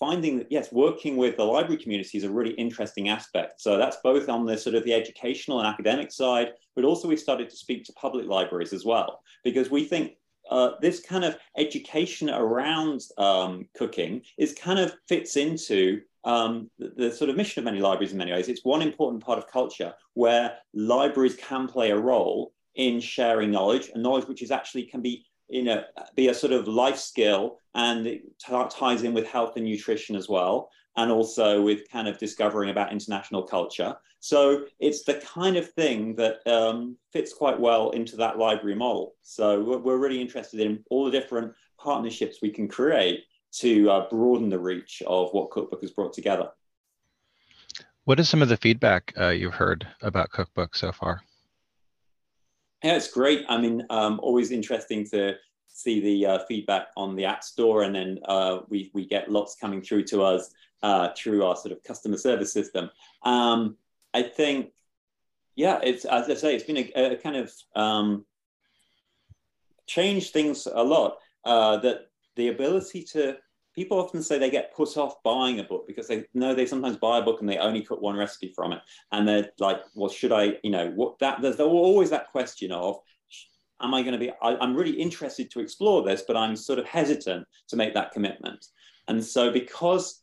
finding 0.00 0.38
that 0.38 0.50
yes, 0.50 0.72
working 0.72 1.16
with 1.16 1.36
the 1.36 1.44
library 1.44 1.76
community 1.76 2.16
is 2.16 2.24
a 2.24 2.30
really 2.30 2.54
interesting 2.54 3.10
aspect. 3.10 3.60
So 3.60 3.76
that's 3.76 3.98
both 4.02 4.28
on 4.28 4.46
the 4.46 4.56
sort 4.56 4.74
of 4.74 4.82
the 4.84 4.94
educational 4.94 5.60
and 5.60 5.68
academic 5.68 6.10
side, 6.10 6.54
but 6.74 6.84
also 6.84 7.06
we 7.06 7.16
started 7.16 7.50
to 7.50 7.56
speak 7.56 7.84
to 7.84 7.92
public 7.92 8.26
libraries 8.26 8.72
as 8.72 8.84
well, 8.84 9.20
because 9.44 9.70
we 9.70 9.84
think 9.84 10.14
uh, 10.50 10.72
this 10.80 11.00
kind 11.00 11.24
of 11.24 11.36
education 11.56 12.28
around 12.28 13.00
um, 13.18 13.66
cooking 13.76 14.22
is 14.38 14.52
kind 14.52 14.78
of 14.78 14.94
fits 15.08 15.36
into 15.36 16.00
um, 16.24 16.70
the, 16.78 16.92
the, 16.96 17.12
sort 17.12 17.30
of 17.30 17.36
mission 17.36 17.60
of 17.60 17.64
many 17.64 17.80
libraries 17.80 18.12
in 18.12 18.18
many 18.18 18.32
ways. 18.32 18.48
It's 18.48 18.64
one 18.64 18.82
important 18.82 19.24
part 19.24 19.38
of 19.38 19.46
culture 19.46 19.94
where 20.14 20.58
libraries 20.74 21.36
can 21.36 21.66
play 21.66 21.90
a 21.90 21.98
role 21.98 22.52
in 22.74 23.00
sharing 23.00 23.50
knowledge 23.50 23.90
and 23.94 24.02
knowledge 24.02 24.26
which 24.28 24.42
is 24.42 24.50
actually 24.50 24.84
can 24.84 25.00
be 25.00 25.24
you 25.50 25.64
know, 25.64 25.82
be 26.14 26.28
a 26.28 26.34
sort 26.34 26.52
of 26.52 26.68
life 26.68 26.96
skill 26.96 27.58
and 27.74 28.06
it 28.06 28.22
ties 28.38 29.02
in 29.02 29.12
with 29.12 29.26
health 29.26 29.56
and 29.56 29.64
nutrition 29.64 30.16
as 30.16 30.28
well, 30.28 30.70
and 31.00 31.10
also 31.10 31.62
with 31.62 31.88
kind 31.90 32.06
of 32.06 32.18
discovering 32.18 32.68
about 32.68 32.92
international 32.92 33.42
culture. 33.42 33.96
So 34.20 34.66
it's 34.80 35.02
the 35.02 35.14
kind 35.14 35.56
of 35.56 35.72
thing 35.72 36.14
that 36.16 36.46
um, 36.46 36.96
fits 37.10 37.32
quite 37.32 37.58
well 37.58 37.90
into 37.90 38.16
that 38.16 38.36
library 38.36 38.76
model. 38.76 39.14
So 39.22 39.62
we're, 39.62 39.78
we're, 39.78 39.96
really 39.96 40.20
interested 40.20 40.60
in 40.60 40.84
all 40.90 41.06
the 41.06 41.10
different 41.10 41.54
partnerships 41.78 42.38
we 42.42 42.50
can 42.50 42.68
create 42.68 43.24
to 43.52 43.90
uh, 43.90 44.08
broaden 44.10 44.50
the 44.50 44.58
reach 44.58 45.02
of 45.06 45.30
what 45.32 45.50
Cookbook 45.50 45.80
has 45.80 45.90
brought 45.90 46.12
together. 46.12 46.50
What 48.04 48.20
is 48.20 48.28
some 48.28 48.42
of 48.42 48.50
the 48.50 48.58
feedback 48.58 49.14
uh, 49.18 49.28
you've 49.28 49.54
heard 49.54 49.86
about 50.02 50.30
Cookbook 50.30 50.74
so 50.74 50.92
far? 50.92 51.22
Yeah, 52.84 52.96
it's 52.96 53.10
great. 53.10 53.44
I 53.48 53.58
mean, 53.58 53.86
um, 53.88 54.20
always 54.22 54.50
interesting 54.50 55.06
to 55.10 55.36
see 55.66 56.00
the 56.00 56.26
uh, 56.26 56.38
feedback 56.46 56.88
on 56.96 57.16
the 57.16 57.24
App 57.24 57.42
Store, 57.42 57.84
and 57.84 57.94
then 57.94 58.18
uh, 58.26 58.60
we 58.68 58.90
we 58.94 59.06
get 59.06 59.30
lots 59.30 59.54
coming 59.54 59.80
through 59.80 60.04
to 60.04 60.22
us 60.22 60.50
uh, 60.82 61.10
through 61.16 61.44
our 61.44 61.56
sort 61.56 61.72
of 61.72 61.82
customer 61.82 62.16
service 62.16 62.52
system. 62.52 62.90
Um, 63.22 63.76
I 64.14 64.22
think, 64.22 64.72
yeah, 65.56 65.80
it's 65.82 66.04
as 66.04 66.28
I 66.28 66.34
say, 66.34 66.54
it's 66.54 66.64
been 66.64 66.78
a, 66.78 67.14
a 67.14 67.16
kind 67.16 67.36
of 67.36 67.52
um, 67.76 68.24
changed 69.86 70.32
things 70.32 70.66
a 70.72 70.82
lot. 70.82 71.18
Uh, 71.44 71.78
that 71.78 72.10
the 72.36 72.48
ability 72.48 73.02
to 73.02 73.36
people 73.74 73.98
often 73.98 74.22
say 74.22 74.38
they 74.38 74.50
get 74.50 74.74
put 74.74 74.96
off 74.96 75.22
buying 75.22 75.60
a 75.60 75.64
book 75.64 75.86
because 75.86 76.08
they 76.08 76.24
know 76.34 76.54
they 76.54 76.66
sometimes 76.66 76.96
buy 76.96 77.18
a 77.18 77.22
book 77.22 77.40
and 77.40 77.48
they 77.48 77.58
only 77.58 77.82
cook 77.82 78.00
one 78.00 78.16
recipe 78.16 78.52
from 78.54 78.72
it 78.72 78.80
and 79.12 79.26
they're 79.26 79.48
like 79.58 79.80
well 79.94 80.10
should 80.10 80.32
i 80.32 80.56
you 80.62 80.70
know 80.70 80.90
what 80.94 81.18
that 81.18 81.40
there's 81.40 81.60
always 81.60 82.10
that 82.10 82.30
question 82.30 82.72
of 82.72 82.98
am 83.80 83.94
i 83.94 84.02
going 84.02 84.12
to 84.12 84.18
be 84.18 84.30
I, 84.42 84.62
am 84.62 84.74
really 84.74 84.92
interested 84.92 85.50
to 85.52 85.60
explore 85.60 86.02
this 86.02 86.22
but 86.26 86.36
i'm 86.36 86.56
sort 86.56 86.78
of 86.78 86.84
hesitant 86.86 87.46
to 87.68 87.76
make 87.76 87.94
that 87.94 88.12
commitment 88.12 88.66
and 89.08 89.24
so 89.24 89.50
because 89.50 90.19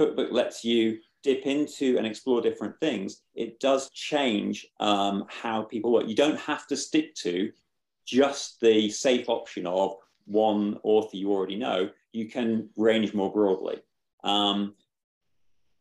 cookbook 0.00 0.32
lets 0.32 0.64
you 0.64 0.98
dip 1.22 1.46
into 1.46 1.98
and 1.98 2.06
explore 2.06 2.40
different 2.40 2.74
things 2.80 3.22
it 3.34 3.60
does 3.60 3.90
change 3.90 4.66
um, 4.80 5.24
how 5.28 5.62
people 5.62 5.92
work 5.92 6.08
you 6.08 6.14
don't 6.14 6.40
have 6.40 6.66
to 6.66 6.76
stick 6.76 7.14
to 7.14 7.50
just 8.06 8.60
the 8.60 8.88
safe 8.90 9.28
option 9.28 9.66
of 9.66 9.94
one 10.24 10.78
author 10.82 11.16
you 11.16 11.30
already 11.30 11.56
know 11.56 11.90
you 12.12 12.28
can 12.28 12.68
range 12.76 13.14
more 13.14 13.32
broadly. 13.32 13.80
Um, 14.24 14.74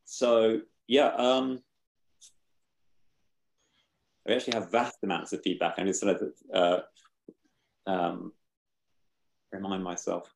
so 0.06 0.62
yeah, 0.88 1.08
um, 1.16 1.62
I 4.28 4.34
actually 4.34 4.60
have 4.60 4.72
vast 4.72 4.98
amounts 5.04 5.34
of 5.34 5.42
feedback. 5.44 5.76
I 5.78 5.84
just 5.84 6.02
sort 6.02 6.22
of 6.22 6.32
uh, 6.54 7.90
um, 7.90 8.34
remind 9.52 9.84
myself. 9.84 10.34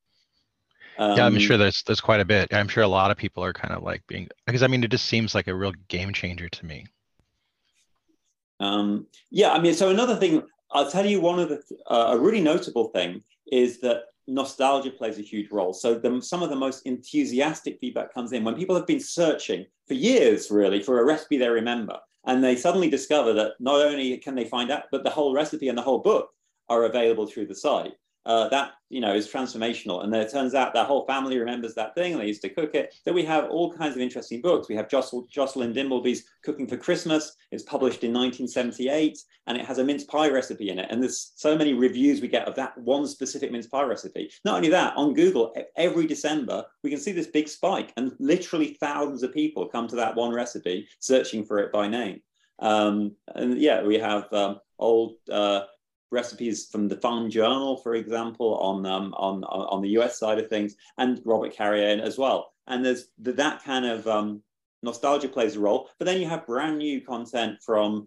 Um, 0.98 1.16
yeah, 1.16 1.26
I'm 1.26 1.34
um, 1.34 1.40
sure 1.40 1.56
there's 1.56 1.82
there's 1.82 2.00
quite 2.00 2.20
a 2.20 2.24
bit. 2.24 2.52
I'm 2.52 2.68
sure 2.68 2.82
a 2.82 2.88
lot 2.88 3.10
of 3.10 3.16
people 3.16 3.44
are 3.44 3.52
kind 3.52 3.74
of 3.74 3.82
like 3.82 4.06
being 4.06 4.28
because 4.46 4.62
I 4.62 4.66
mean 4.66 4.84
it 4.84 4.90
just 4.90 5.06
seems 5.06 5.34
like 5.34 5.48
a 5.48 5.54
real 5.54 5.72
game 5.88 6.12
changer 6.12 6.48
to 6.48 6.66
me. 6.66 6.86
Um, 8.60 9.06
yeah, 9.30 9.52
I 9.52 9.60
mean, 9.60 9.74
so 9.74 9.90
another 9.90 10.16
thing 10.16 10.42
I'll 10.70 10.90
tell 10.90 11.06
you 11.06 11.20
one 11.20 11.38
of 11.38 11.48
the 11.48 11.62
uh, 11.90 12.16
a 12.16 12.18
really 12.18 12.40
notable 12.40 12.88
thing 12.88 13.22
is 13.50 13.80
that 13.80 14.04
nostalgia 14.26 14.90
plays 14.90 15.18
a 15.18 15.22
huge 15.22 15.50
role. 15.50 15.72
So 15.72 15.94
the, 15.94 16.20
some 16.22 16.42
of 16.42 16.48
the 16.48 16.56
most 16.56 16.86
enthusiastic 16.86 17.78
feedback 17.78 18.14
comes 18.14 18.32
in 18.32 18.44
when 18.44 18.54
people 18.54 18.74
have 18.74 18.86
been 18.86 19.00
searching 19.00 19.66
for 19.86 19.94
years, 19.94 20.50
really, 20.50 20.82
for 20.82 21.00
a 21.00 21.04
recipe 21.04 21.36
they 21.36 21.48
remember, 21.48 21.98
and 22.26 22.42
they 22.42 22.56
suddenly 22.56 22.88
discover 22.88 23.32
that 23.34 23.52
not 23.60 23.80
only 23.80 24.16
can 24.18 24.34
they 24.34 24.46
find 24.46 24.70
out, 24.70 24.84
but 24.90 25.04
the 25.04 25.10
whole 25.10 25.34
recipe 25.34 25.68
and 25.68 25.76
the 25.76 25.82
whole 25.82 25.98
book 25.98 26.30
are 26.68 26.84
available 26.84 27.26
through 27.26 27.46
the 27.46 27.54
site 27.54 27.92
uh, 28.26 28.48
that 28.48 28.72
you 28.88 29.00
know 29.00 29.14
is 29.14 29.28
transformational. 29.30 30.02
And 30.02 30.14
it 30.14 30.30
turns 30.30 30.54
out 30.54 30.74
that 30.74 30.86
whole 30.86 31.06
family 31.06 31.38
remembers 31.38 31.74
that 31.74 31.94
thing. 31.94 32.12
and 32.12 32.22
They 32.22 32.26
used 32.26 32.42
to 32.42 32.48
cook 32.48 32.74
it. 32.74 32.94
So 33.04 33.12
we 33.12 33.24
have 33.24 33.50
all 33.50 33.72
kinds 33.72 33.96
of 33.96 34.02
interesting 34.02 34.40
books. 34.40 34.68
We 34.68 34.76
have 34.76 34.88
Josceline 34.88 35.74
Dimbleby's 35.74 36.24
Cooking 36.42 36.66
for 36.66 36.76
Christmas. 36.76 37.36
It's 37.50 37.62
published 37.64 38.04
in 38.04 38.12
1978, 38.12 39.18
and 39.46 39.58
it 39.58 39.64
has 39.64 39.78
a 39.78 39.84
mince 39.84 40.04
pie 40.04 40.30
recipe 40.30 40.70
in 40.70 40.78
it. 40.78 40.86
And 40.90 41.02
there's 41.02 41.32
so 41.36 41.56
many 41.56 41.74
reviews 41.74 42.20
we 42.20 42.28
get 42.28 42.48
of 42.48 42.54
that 42.56 42.76
one 42.78 43.06
specific 43.06 43.52
mince 43.52 43.66
pie 43.66 43.82
recipe. 43.82 44.30
Not 44.44 44.56
only 44.56 44.70
that, 44.70 44.96
on 44.96 45.14
Google 45.14 45.54
every 45.76 46.06
December 46.06 46.64
we 46.82 46.90
can 46.90 46.98
see 46.98 47.12
this 47.12 47.26
big 47.26 47.48
spike, 47.48 47.92
and 47.96 48.12
literally 48.18 48.76
thousands 48.80 49.22
of 49.22 49.32
people 49.32 49.66
come 49.66 49.88
to 49.88 49.96
that 49.96 50.14
one 50.14 50.32
recipe 50.32 50.88
searching 51.00 51.44
for 51.44 51.58
it 51.58 51.72
by 51.72 51.88
name. 51.88 52.20
Um, 52.58 53.16
and 53.34 53.58
yeah, 53.58 53.82
we 53.82 53.98
have 53.98 54.32
um, 54.32 54.60
old. 54.78 55.16
Uh, 55.30 55.62
recipes 56.14 56.68
from 56.70 56.88
the 56.88 56.96
Farm 56.96 57.28
Journal, 57.28 57.76
for 57.78 57.94
example, 57.94 58.56
on 58.58 58.86
um, 58.86 59.12
on 59.14 59.44
on 59.44 59.82
the 59.82 59.90
US 59.98 60.18
side 60.18 60.38
of 60.38 60.48
things, 60.48 60.76
and 60.96 61.20
Robert 61.24 61.52
Carrier 61.52 62.00
as 62.02 62.16
well. 62.16 62.52
And 62.66 62.84
there's 62.84 63.08
that 63.18 63.62
kind 63.62 63.84
of 63.84 64.06
um, 64.06 64.42
nostalgia 64.82 65.28
plays 65.28 65.56
a 65.56 65.60
role. 65.60 65.90
But 65.98 66.06
then 66.06 66.20
you 66.20 66.28
have 66.28 66.46
brand 66.46 66.78
new 66.78 67.00
content 67.00 67.58
from 67.62 68.06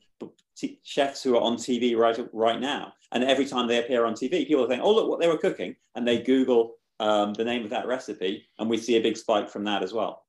t- 0.56 0.80
chefs 0.84 1.22
who 1.22 1.36
are 1.36 1.42
on 1.42 1.58
TV 1.58 1.96
right 1.96 2.18
right 2.34 2.60
now, 2.60 2.94
and 3.12 3.24
every 3.24 3.46
time 3.46 3.68
they 3.68 3.80
appear 3.80 4.06
on 4.06 4.14
TV, 4.14 4.48
people 4.48 4.66
are 4.66 4.70
saying, 4.70 4.82
"Oh, 4.82 4.94
look 4.94 5.10
what 5.10 5.20
they 5.20 5.28
were 5.28 5.38
cooking," 5.38 5.76
and 5.96 6.08
they 6.08 6.22
Google 6.22 6.78
um, 7.00 7.34
the 7.34 7.44
name 7.44 7.64
of 7.64 7.70
that 7.70 7.88
recipe, 7.88 8.48
and 8.58 8.70
we 8.70 8.78
see 8.78 8.96
a 8.96 9.02
big 9.02 9.18
spike 9.18 9.50
from 9.50 9.64
that 9.66 9.84
as 9.84 9.94
well. 9.94 10.24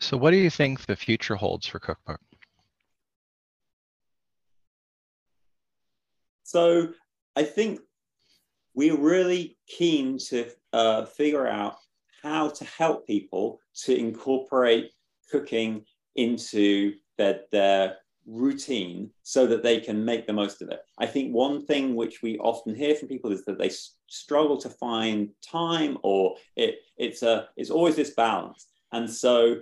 So, 0.00 0.16
what 0.16 0.30
do 0.30 0.36
you 0.36 0.50
think 0.50 0.86
the 0.86 0.96
future 0.96 1.34
holds 1.34 1.66
for 1.66 1.78
Cookbook? 1.78 2.20
So 6.48 6.88
I 7.36 7.42
think 7.42 7.78
we're 8.72 8.96
really 8.96 9.58
keen 9.66 10.16
to 10.30 10.46
uh, 10.72 11.04
figure 11.04 11.46
out 11.46 11.76
how 12.22 12.48
to 12.48 12.64
help 12.64 13.06
people 13.06 13.60
to 13.84 13.94
incorporate 13.94 14.92
cooking 15.30 15.84
into 16.16 16.94
their, 17.18 17.40
their 17.52 17.96
routine 18.26 19.10
so 19.24 19.46
that 19.46 19.62
they 19.62 19.78
can 19.78 20.02
make 20.02 20.26
the 20.26 20.32
most 20.32 20.62
of 20.62 20.70
it. 20.70 20.80
I 20.98 21.04
think 21.04 21.34
one 21.34 21.66
thing 21.66 21.94
which 21.94 22.22
we 22.22 22.38
often 22.38 22.74
hear 22.74 22.94
from 22.94 23.08
people 23.08 23.30
is 23.30 23.44
that 23.44 23.58
they 23.58 23.70
struggle 24.06 24.56
to 24.56 24.70
find 24.70 25.28
time 25.42 25.98
or 26.02 26.36
it, 26.56 26.76
it's, 26.96 27.22
a, 27.22 27.48
it's 27.58 27.70
always 27.70 27.94
this 27.96 28.14
balance. 28.14 28.68
And 28.92 29.10
so 29.10 29.56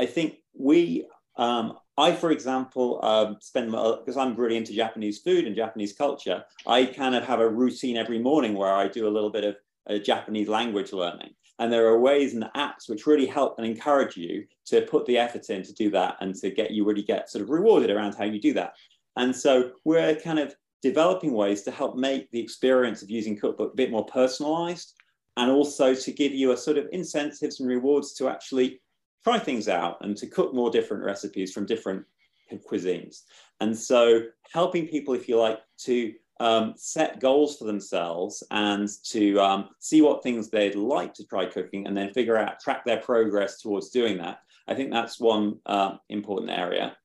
I 0.00 0.06
think 0.06 0.36
we 0.58 1.04
um, 1.36 1.78
I, 1.98 2.12
for 2.12 2.30
example, 2.30 3.04
um, 3.04 3.36
spend 3.40 3.70
because 3.70 4.16
I'm 4.16 4.34
really 4.34 4.56
into 4.56 4.72
Japanese 4.72 5.18
food 5.18 5.46
and 5.46 5.54
Japanese 5.54 5.92
culture. 5.92 6.44
I 6.66 6.86
kind 6.86 7.14
of 7.14 7.24
have 7.24 7.40
a 7.40 7.48
routine 7.48 7.96
every 7.96 8.18
morning 8.18 8.54
where 8.54 8.72
I 8.72 8.88
do 8.88 9.06
a 9.06 9.10
little 9.10 9.30
bit 9.30 9.44
of 9.44 9.56
uh, 9.88 9.98
Japanese 9.98 10.48
language 10.48 10.92
learning. 10.92 11.30
And 11.58 11.72
there 11.72 11.86
are 11.86 12.00
ways 12.00 12.34
and 12.34 12.44
apps 12.56 12.88
which 12.88 13.06
really 13.06 13.26
help 13.26 13.58
and 13.58 13.66
encourage 13.66 14.16
you 14.16 14.44
to 14.66 14.82
put 14.82 15.06
the 15.06 15.18
effort 15.18 15.48
in 15.50 15.62
to 15.62 15.72
do 15.74 15.90
that 15.90 16.16
and 16.20 16.34
to 16.36 16.50
get 16.50 16.70
you 16.70 16.84
really 16.84 17.02
get 17.02 17.30
sort 17.30 17.42
of 17.42 17.50
rewarded 17.50 17.90
around 17.90 18.14
how 18.14 18.24
you 18.24 18.40
do 18.40 18.54
that. 18.54 18.74
And 19.16 19.34
so 19.36 19.72
we're 19.84 20.16
kind 20.16 20.38
of 20.38 20.54
developing 20.82 21.32
ways 21.32 21.62
to 21.62 21.70
help 21.70 21.96
make 21.96 22.30
the 22.30 22.40
experience 22.40 23.02
of 23.02 23.10
using 23.10 23.38
Cookbook 23.38 23.74
a 23.74 23.76
bit 23.76 23.90
more 23.90 24.06
personalized 24.06 24.94
and 25.36 25.50
also 25.50 25.94
to 25.94 26.12
give 26.12 26.32
you 26.32 26.52
a 26.52 26.56
sort 26.56 26.78
of 26.78 26.88
incentives 26.92 27.60
and 27.60 27.68
rewards 27.68 28.14
to 28.14 28.28
actually 28.28 28.80
try 29.24 29.38
things 29.38 29.68
out 29.68 29.98
and 30.00 30.16
to 30.16 30.26
cook 30.26 30.54
more 30.54 30.70
different 30.70 31.04
recipes 31.04 31.52
from 31.52 31.66
different 31.66 32.04
cuisines. 32.70 33.22
And 33.60 33.76
so 33.76 34.22
helping 34.52 34.88
people, 34.88 35.14
if 35.14 35.28
you 35.28 35.38
like, 35.38 35.60
to 35.84 36.12
um, 36.40 36.74
set 36.76 37.20
goals 37.20 37.56
for 37.56 37.64
themselves 37.64 38.42
and 38.50 38.88
to 39.04 39.38
um, 39.40 39.68
see 39.78 40.02
what 40.02 40.22
things 40.22 40.50
they'd 40.50 40.74
like 40.74 41.14
to 41.14 41.26
try 41.26 41.46
cooking 41.46 41.86
and 41.86 41.96
then 41.96 42.12
figure 42.12 42.36
out, 42.36 42.60
track 42.60 42.84
their 42.84 43.00
progress 43.00 43.60
towards 43.60 43.90
doing 43.90 44.18
that. 44.18 44.40
I 44.66 44.74
think 44.74 44.90
that's 44.90 45.20
one 45.20 45.60
uh, 45.66 45.96
important 46.08 46.50
area. 46.50 46.96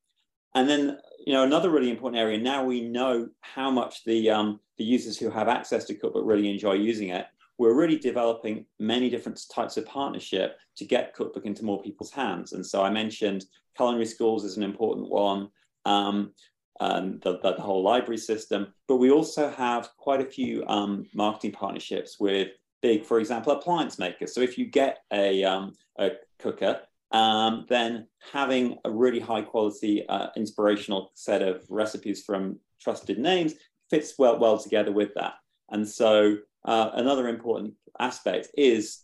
And 0.55 0.67
then 0.67 0.97
you 1.27 1.33
know, 1.33 1.43
another 1.43 1.69
really 1.69 1.89
important 1.89 2.21
area. 2.21 2.37
Now 2.37 2.63
we 2.63 2.79
know 2.79 3.27
how 3.41 3.69
much 3.69 4.05
the 4.05 4.29
um, 4.29 4.61
the 4.77 4.85
users 4.85 5.17
who 5.17 5.29
have 5.29 5.49
access 5.49 5.83
to 5.85 5.93
Cookbook 5.93 6.23
really 6.25 6.49
enjoy 6.49 6.75
using 6.75 7.09
it. 7.09 7.25
We're 7.57 7.73
really 7.73 7.97
developing 7.97 8.65
many 8.79 9.09
different 9.09 9.39
types 9.53 9.77
of 9.77 9.85
partnership 9.85 10.57
to 10.77 10.85
get 10.85 11.13
Cookbook 11.13 11.45
into 11.45 11.65
more 11.65 11.81
people's 11.81 12.11
hands. 12.11 12.53
And 12.53 12.65
so 12.65 12.83
I 12.83 12.89
mentioned 12.89 13.45
culinary 13.75 14.05
schools 14.05 14.43
is 14.43 14.57
an 14.57 14.63
important 14.63 15.09
one. 15.09 15.49
Um, 15.85 16.33
um, 16.79 17.19
the, 17.23 17.39
the, 17.39 17.53
whole 17.53 17.81
library 17.81 18.19
system, 18.19 18.71
but 18.87 18.97
we 18.97 19.09
also 19.09 19.49
have 19.49 19.89
quite 19.97 20.21
a 20.21 20.25
few 20.25 20.63
um, 20.67 21.07
marketing 21.11 21.53
partnerships 21.53 22.19
with 22.19 22.49
big, 22.83 23.03
for 23.03 23.19
example, 23.19 23.51
appliance 23.51 23.97
makers. 23.97 24.35
So 24.35 24.41
if 24.41 24.59
you 24.59 24.65
get 24.65 24.99
a, 25.11 25.43
um, 25.43 25.73
a 25.97 26.11
cooker, 26.37 26.81
um, 27.11 27.65
then 27.69 28.07
having 28.31 28.77
a 28.85 28.91
really 28.91 29.19
high 29.19 29.41
quality, 29.41 30.07
uh, 30.07 30.27
inspirational 30.35 31.11
set 31.15 31.41
of 31.41 31.63
recipes 31.69 32.23
from 32.23 32.59
trusted 32.81 33.17
names 33.17 33.55
fits 33.89 34.13
well, 34.19 34.37
well 34.37 34.57
together 34.57 34.91
with 34.91 35.13
that. 35.15 35.35
And 35.69 35.87
so 35.87 36.37
uh, 36.65 36.91
another 36.93 37.27
important 37.27 37.73
aspect 37.99 38.49
is 38.57 38.99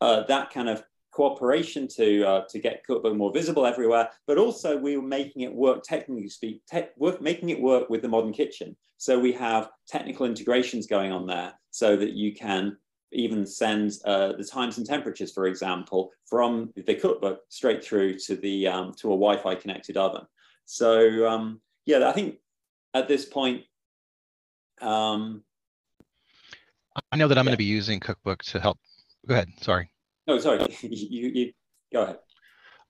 uh, 0.00 0.22
that 0.24 0.50
kind 0.50 0.68
of 0.68 0.82
cooperation 1.12 1.86
to 1.86 2.24
uh, 2.24 2.40
to 2.48 2.58
get 2.58 2.84
Cookbook 2.84 3.14
more 3.14 3.32
visible 3.32 3.66
everywhere, 3.66 4.08
but 4.26 4.38
also 4.38 4.76
we 4.76 4.96
were 4.96 5.06
making 5.06 5.42
it 5.42 5.54
work 5.54 5.82
technically 5.84 6.28
speak, 6.28 6.62
work, 6.96 7.20
making 7.20 7.50
it 7.50 7.60
work 7.60 7.88
with 7.88 8.02
the 8.02 8.08
modern 8.08 8.32
kitchen. 8.32 8.74
So 8.96 9.18
we 9.18 9.32
have 9.32 9.68
technical 9.86 10.26
integrations 10.26 10.86
going 10.86 11.12
on 11.12 11.26
there, 11.26 11.52
so 11.70 11.96
that 11.96 12.12
you 12.12 12.34
can 12.34 12.76
even 13.12 13.44
send 13.46 13.92
uh, 14.06 14.32
the 14.32 14.44
times 14.44 14.78
and 14.78 14.86
temperatures, 14.86 15.32
for 15.32 15.46
example, 15.46 16.10
from 16.24 16.72
the 16.74 16.94
cookbook 16.94 17.40
straight 17.50 17.84
through 17.84 18.18
to 18.20 18.36
the 18.36 18.66
um, 18.66 18.92
to 19.00 19.08
a 19.08 19.16
Wi-Fi 19.16 19.54
connected 19.56 19.96
oven. 19.96 20.26
So 20.64 21.28
um, 21.28 21.60
yeah, 21.84 22.08
I 22.08 22.12
think 22.12 22.38
at 22.94 23.06
this 23.06 23.24
point. 23.24 23.62
Um, 24.80 25.44
I 27.10 27.16
know 27.16 27.28
that 27.28 27.38
I'm 27.38 27.44
yeah. 27.44 27.50
going 27.50 27.54
to 27.54 27.58
be 27.58 27.64
using 27.64 28.00
Cookbook 28.00 28.42
to 28.44 28.60
help. 28.60 28.78
Go 29.26 29.34
ahead. 29.34 29.48
Sorry. 29.60 29.90
No, 30.26 30.38
sorry. 30.38 30.66
you, 30.82 31.30
you 31.34 31.52
go 31.92 32.02
ahead. 32.02 32.18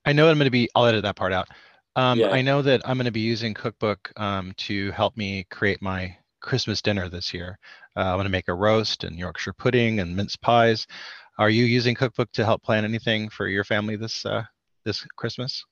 I 0.05 0.13
know 0.13 0.29
I'm 0.29 0.37
going 0.37 0.45
to 0.45 0.51
be. 0.51 0.69
I'll 0.75 0.85
edit 0.85 1.03
that 1.03 1.15
part 1.15 1.33
out. 1.33 1.47
Um, 1.95 2.19
yeah. 2.19 2.29
I 2.29 2.41
know 2.41 2.61
that 2.61 2.81
I'm 2.85 2.97
going 2.97 3.05
to 3.05 3.11
be 3.11 3.19
using 3.19 3.53
Cookbook 3.53 4.11
um, 4.17 4.53
to 4.57 4.91
help 4.91 5.15
me 5.15 5.45
create 5.49 5.81
my 5.81 6.15
Christmas 6.41 6.81
dinner 6.81 7.07
this 7.07 7.33
year. 7.33 7.57
Uh, 7.95 8.01
I'm 8.01 8.15
going 8.15 8.25
to 8.25 8.31
make 8.31 8.47
a 8.47 8.53
roast 8.53 9.03
and 9.03 9.17
Yorkshire 9.17 9.53
pudding 9.53 9.99
and 9.99 10.15
mince 10.15 10.35
pies. 10.35 10.87
Are 11.37 11.49
you 11.49 11.65
using 11.65 11.95
Cookbook 11.95 12.31
to 12.33 12.45
help 12.45 12.63
plan 12.63 12.83
anything 12.83 13.29
for 13.29 13.47
your 13.47 13.63
family 13.63 13.95
this 13.95 14.25
uh, 14.25 14.43
this 14.85 15.05
Christmas? 15.15 15.63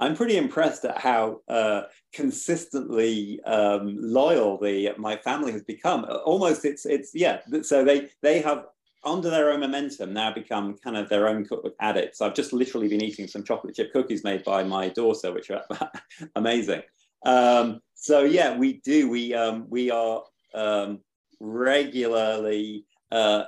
I'm 0.00 0.14
pretty 0.16 0.36
impressed 0.36 0.84
at 0.84 0.98
how 0.98 1.40
uh, 1.48 1.82
consistently 2.12 3.40
um, 3.44 3.96
loyal 3.98 4.58
the 4.58 4.94
my 4.96 5.16
family 5.16 5.52
has 5.52 5.62
become. 5.62 6.06
Almost, 6.24 6.64
it's 6.64 6.86
it's 6.86 7.12
yeah. 7.14 7.40
So 7.62 7.84
they 7.84 8.08
they 8.22 8.40
have 8.40 8.66
under 9.04 9.30
their 9.30 9.50
own 9.50 9.60
momentum 9.60 10.12
now 10.12 10.32
become 10.32 10.76
kind 10.78 10.96
of 10.96 11.08
their 11.08 11.28
own 11.28 11.44
cookbook 11.44 11.74
addicts. 11.80 12.20
I've 12.20 12.34
just 12.34 12.52
literally 12.52 12.88
been 12.88 13.02
eating 13.02 13.26
some 13.28 13.44
chocolate 13.44 13.74
chip 13.74 13.92
cookies 13.92 14.24
made 14.24 14.44
by 14.44 14.62
my 14.64 14.88
daughter, 14.88 15.32
which 15.32 15.50
are 15.50 15.64
amazing. 16.36 16.82
Um, 17.24 17.80
so 17.94 18.22
yeah, 18.22 18.56
we 18.56 18.74
do. 18.84 19.08
We 19.08 19.34
um, 19.34 19.66
we 19.68 19.90
are 19.90 20.22
um, 20.54 21.00
regularly 21.40 22.84
uh, 23.10 23.44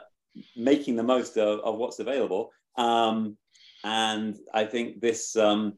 making 0.56 0.96
the 0.96 1.02
most 1.02 1.36
of, 1.36 1.60
of 1.60 1.76
what's 1.76 1.98
available. 1.98 2.50
Um, 2.76 3.36
and 3.84 4.36
I 4.52 4.64
think 4.64 5.00
this 5.00 5.36
um, 5.36 5.74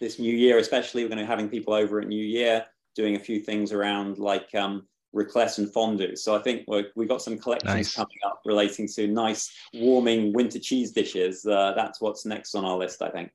this 0.00 0.18
new 0.18 0.34
year, 0.34 0.58
especially, 0.58 1.02
we're 1.02 1.08
going 1.08 1.18
to 1.18 1.24
be 1.24 1.28
having 1.28 1.48
people 1.48 1.74
over 1.74 2.00
at 2.00 2.08
New 2.08 2.24
Year 2.24 2.64
doing 2.94 3.16
a 3.16 3.18
few 3.18 3.40
things 3.40 3.72
around 3.72 4.18
like 4.18 4.54
um, 4.54 4.86
raclette 5.14 5.58
and 5.58 5.72
fondue. 5.72 6.16
So 6.16 6.36
I 6.36 6.42
think 6.42 6.64
we 6.68 6.84
have 6.98 7.08
got 7.08 7.22
some 7.22 7.38
collections 7.38 7.74
nice. 7.74 7.94
coming 7.94 8.18
up 8.26 8.40
relating 8.44 8.88
to 8.88 9.06
nice, 9.06 9.52
warming 9.74 10.32
winter 10.32 10.58
cheese 10.58 10.92
dishes. 10.92 11.44
Uh, 11.44 11.72
that's 11.74 12.00
what's 12.00 12.24
next 12.24 12.54
on 12.54 12.64
our 12.64 12.76
list, 12.76 13.02
I 13.02 13.10
think. 13.10 13.30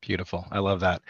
Beautiful. 0.00 0.46
I 0.50 0.58
love 0.58 0.80
that. 0.80 1.02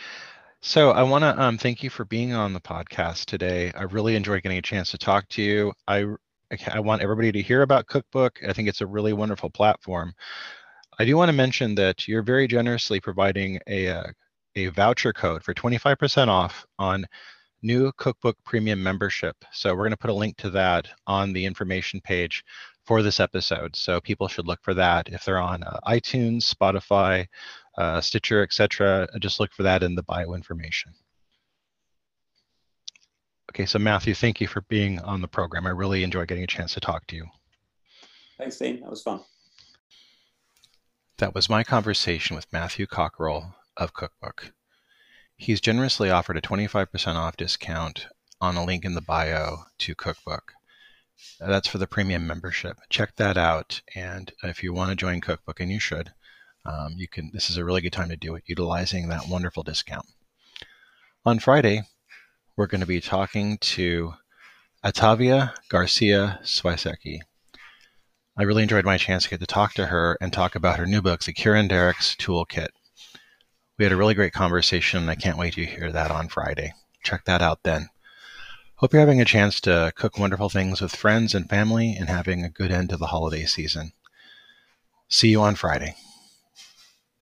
So 0.60 0.90
I 0.90 1.02
want 1.02 1.22
to 1.22 1.40
um, 1.40 1.56
thank 1.56 1.82
you 1.82 1.90
for 1.90 2.04
being 2.04 2.32
on 2.32 2.52
the 2.52 2.60
podcast 2.60 3.26
today. 3.26 3.70
I 3.76 3.82
really 3.82 4.16
enjoy 4.16 4.40
getting 4.40 4.58
a 4.58 4.62
chance 4.62 4.90
to 4.90 4.98
talk 4.98 5.28
to 5.30 5.42
you. 5.42 5.72
I 5.86 6.04
I 6.72 6.80
want 6.80 7.02
everybody 7.02 7.30
to 7.30 7.42
hear 7.42 7.62
about 7.62 7.86
Cookbook. 7.86 8.40
I 8.46 8.52
think 8.52 8.68
it's 8.68 8.80
a 8.80 8.86
really 8.86 9.12
wonderful 9.12 9.50
platform. 9.50 10.14
I 10.98 11.04
do 11.04 11.16
want 11.16 11.28
to 11.28 11.34
mention 11.34 11.74
that 11.76 12.08
you're 12.08 12.22
very 12.22 12.48
generously 12.48 13.00
providing 13.00 13.60
a, 13.68 13.86
a, 13.86 13.98
uh, 13.98 14.06
a 14.56 14.68
voucher 14.68 15.12
code 15.12 15.42
for 15.42 15.54
25% 15.54 16.28
off 16.28 16.66
on 16.78 17.06
new 17.62 17.92
Cookbook 17.92 18.36
Premium 18.44 18.82
membership. 18.82 19.36
So 19.52 19.70
we're 19.70 19.84
going 19.84 19.90
to 19.90 19.96
put 19.96 20.10
a 20.10 20.14
link 20.14 20.36
to 20.38 20.50
that 20.50 20.88
on 21.06 21.32
the 21.32 21.44
information 21.44 22.00
page 22.00 22.44
for 22.84 23.02
this 23.02 23.20
episode. 23.20 23.76
So 23.76 24.00
people 24.00 24.28
should 24.28 24.46
look 24.46 24.60
for 24.62 24.74
that 24.74 25.08
if 25.08 25.24
they're 25.24 25.40
on 25.40 25.62
uh, 25.62 25.78
iTunes, 25.86 26.52
Spotify, 26.52 27.26
uh, 27.76 28.00
Stitcher, 28.00 28.42
etc. 28.42 29.08
Just 29.20 29.40
look 29.40 29.52
for 29.52 29.62
that 29.64 29.82
in 29.82 29.94
the 29.94 30.02
bio 30.02 30.34
information. 30.34 30.94
Okay, 33.50 33.66
so 33.66 33.78
Matthew, 33.78 34.14
thank 34.14 34.40
you 34.40 34.46
for 34.46 34.62
being 34.68 35.00
on 35.00 35.20
the 35.20 35.28
program. 35.28 35.66
I 35.66 35.70
really 35.70 36.02
enjoy 36.02 36.26
getting 36.26 36.44
a 36.44 36.48
chance 36.48 36.74
to 36.74 36.80
talk 36.80 37.06
to 37.08 37.16
you. 37.16 37.26
Thanks, 38.36 38.58
Dean. 38.58 38.80
That 38.80 38.90
was 38.90 39.02
fun. 39.02 39.20
That 41.18 41.34
was 41.34 41.48
my 41.48 41.64
conversation 41.64 42.36
with 42.36 42.46
Matthew 42.52 42.86
Cockerill 42.86 43.54
of 43.78 43.94
Cookbook. 43.94 44.52
He's 45.36 45.60
generously 45.60 46.10
offered 46.10 46.36
a 46.36 46.42
25% 46.42 47.14
off 47.14 47.36
discount 47.36 48.08
on 48.40 48.56
a 48.56 48.64
link 48.64 48.84
in 48.84 48.94
the 48.94 49.00
bio 49.00 49.64
to 49.78 49.94
Cookbook. 49.94 50.52
That's 51.40 51.68
for 51.68 51.78
the 51.78 51.86
premium 51.86 52.26
membership. 52.26 52.78
Check 52.90 53.16
that 53.16 53.36
out. 53.36 53.80
And 53.94 54.32
if 54.42 54.62
you 54.62 54.72
want 54.72 54.90
to 54.90 54.96
join 54.96 55.20
Cookbook, 55.20 55.60
and 55.60 55.70
you 55.70 55.80
should, 55.80 56.12
um, 56.64 56.94
you 56.96 57.08
can. 57.08 57.30
This 57.32 57.50
is 57.50 57.56
a 57.56 57.64
really 57.64 57.80
good 57.80 57.92
time 57.92 58.08
to 58.08 58.16
do 58.16 58.34
it, 58.34 58.44
utilizing 58.46 59.08
that 59.08 59.28
wonderful 59.28 59.62
discount. 59.62 60.06
On 61.24 61.38
Friday, 61.38 61.82
we're 62.56 62.66
going 62.66 62.80
to 62.80 62.86
be 62.86 63.00
talking 63.00 63.58
to 63.58 64.14
Atava 64.84 65.54
Garcia 65.68 66.40
Swiecicki. 66.42 67.20
I 68.36 68.42
really 68.44 68.62
enjoyed 68.62 68.84
my 68.84 68.98
chance 68.98 69.24
to 69.24 69.30
get 69.30 69.40
to 69.40 69.46
talk 69.46 69.74
to 69.74 69.86
her 69.86 70.16
and 70.20 70.32
talk 70.32 70.54
about 70.54 70.78
her 70.78 70.86
new 70.86 71.02
book, 71.02 71.24
The 71.24 71.32
Curanderx 71.32 72.16
Toolkit. 72.16 72.68
We 73.78 73.84
had 73.84 73.92
a 73.92 73.96
really 73.96 74.14
great 74.14 74.32
conversation, 74.32 75.00
and 75.00 75.10
I 75.10 75.14
can't 75.14 75.38
wait 75.38 75.54
to 75.54 75.64
hear 75.64 75.92
that 75.92 76.10
on 76.10 76.28
Friday. 76.28 76.74
Check 77.04 77.24
that 77.26 77.40
out 77.40 77.62
then. 77.62 77.90
Hope 78.74 78.92
you're 78.92 79.00
having 79.00 79.20
a 79.20 79.24
chance 79.24 79.60
to 79.62 79.92
cook 79.94 80.18
wonderful 80.18 80.48
things 80.48 80.80
with 80.80 80.96
friends 80.96 81.32
and 81.32 81.48
family 81.48 81.94
and 81.96 82.08
having 82.08 82.44
a 82.44 82.48
good 82.48 82.72
end 82.72 82.90
to 82.90 82.96
the 82.96 83.06
holiday 83.06 83.44
season. 83.44 83.92
See 85.08 85.28
you 85.28 85.40
on 85.42 85.54
Friday. 85.54 85.94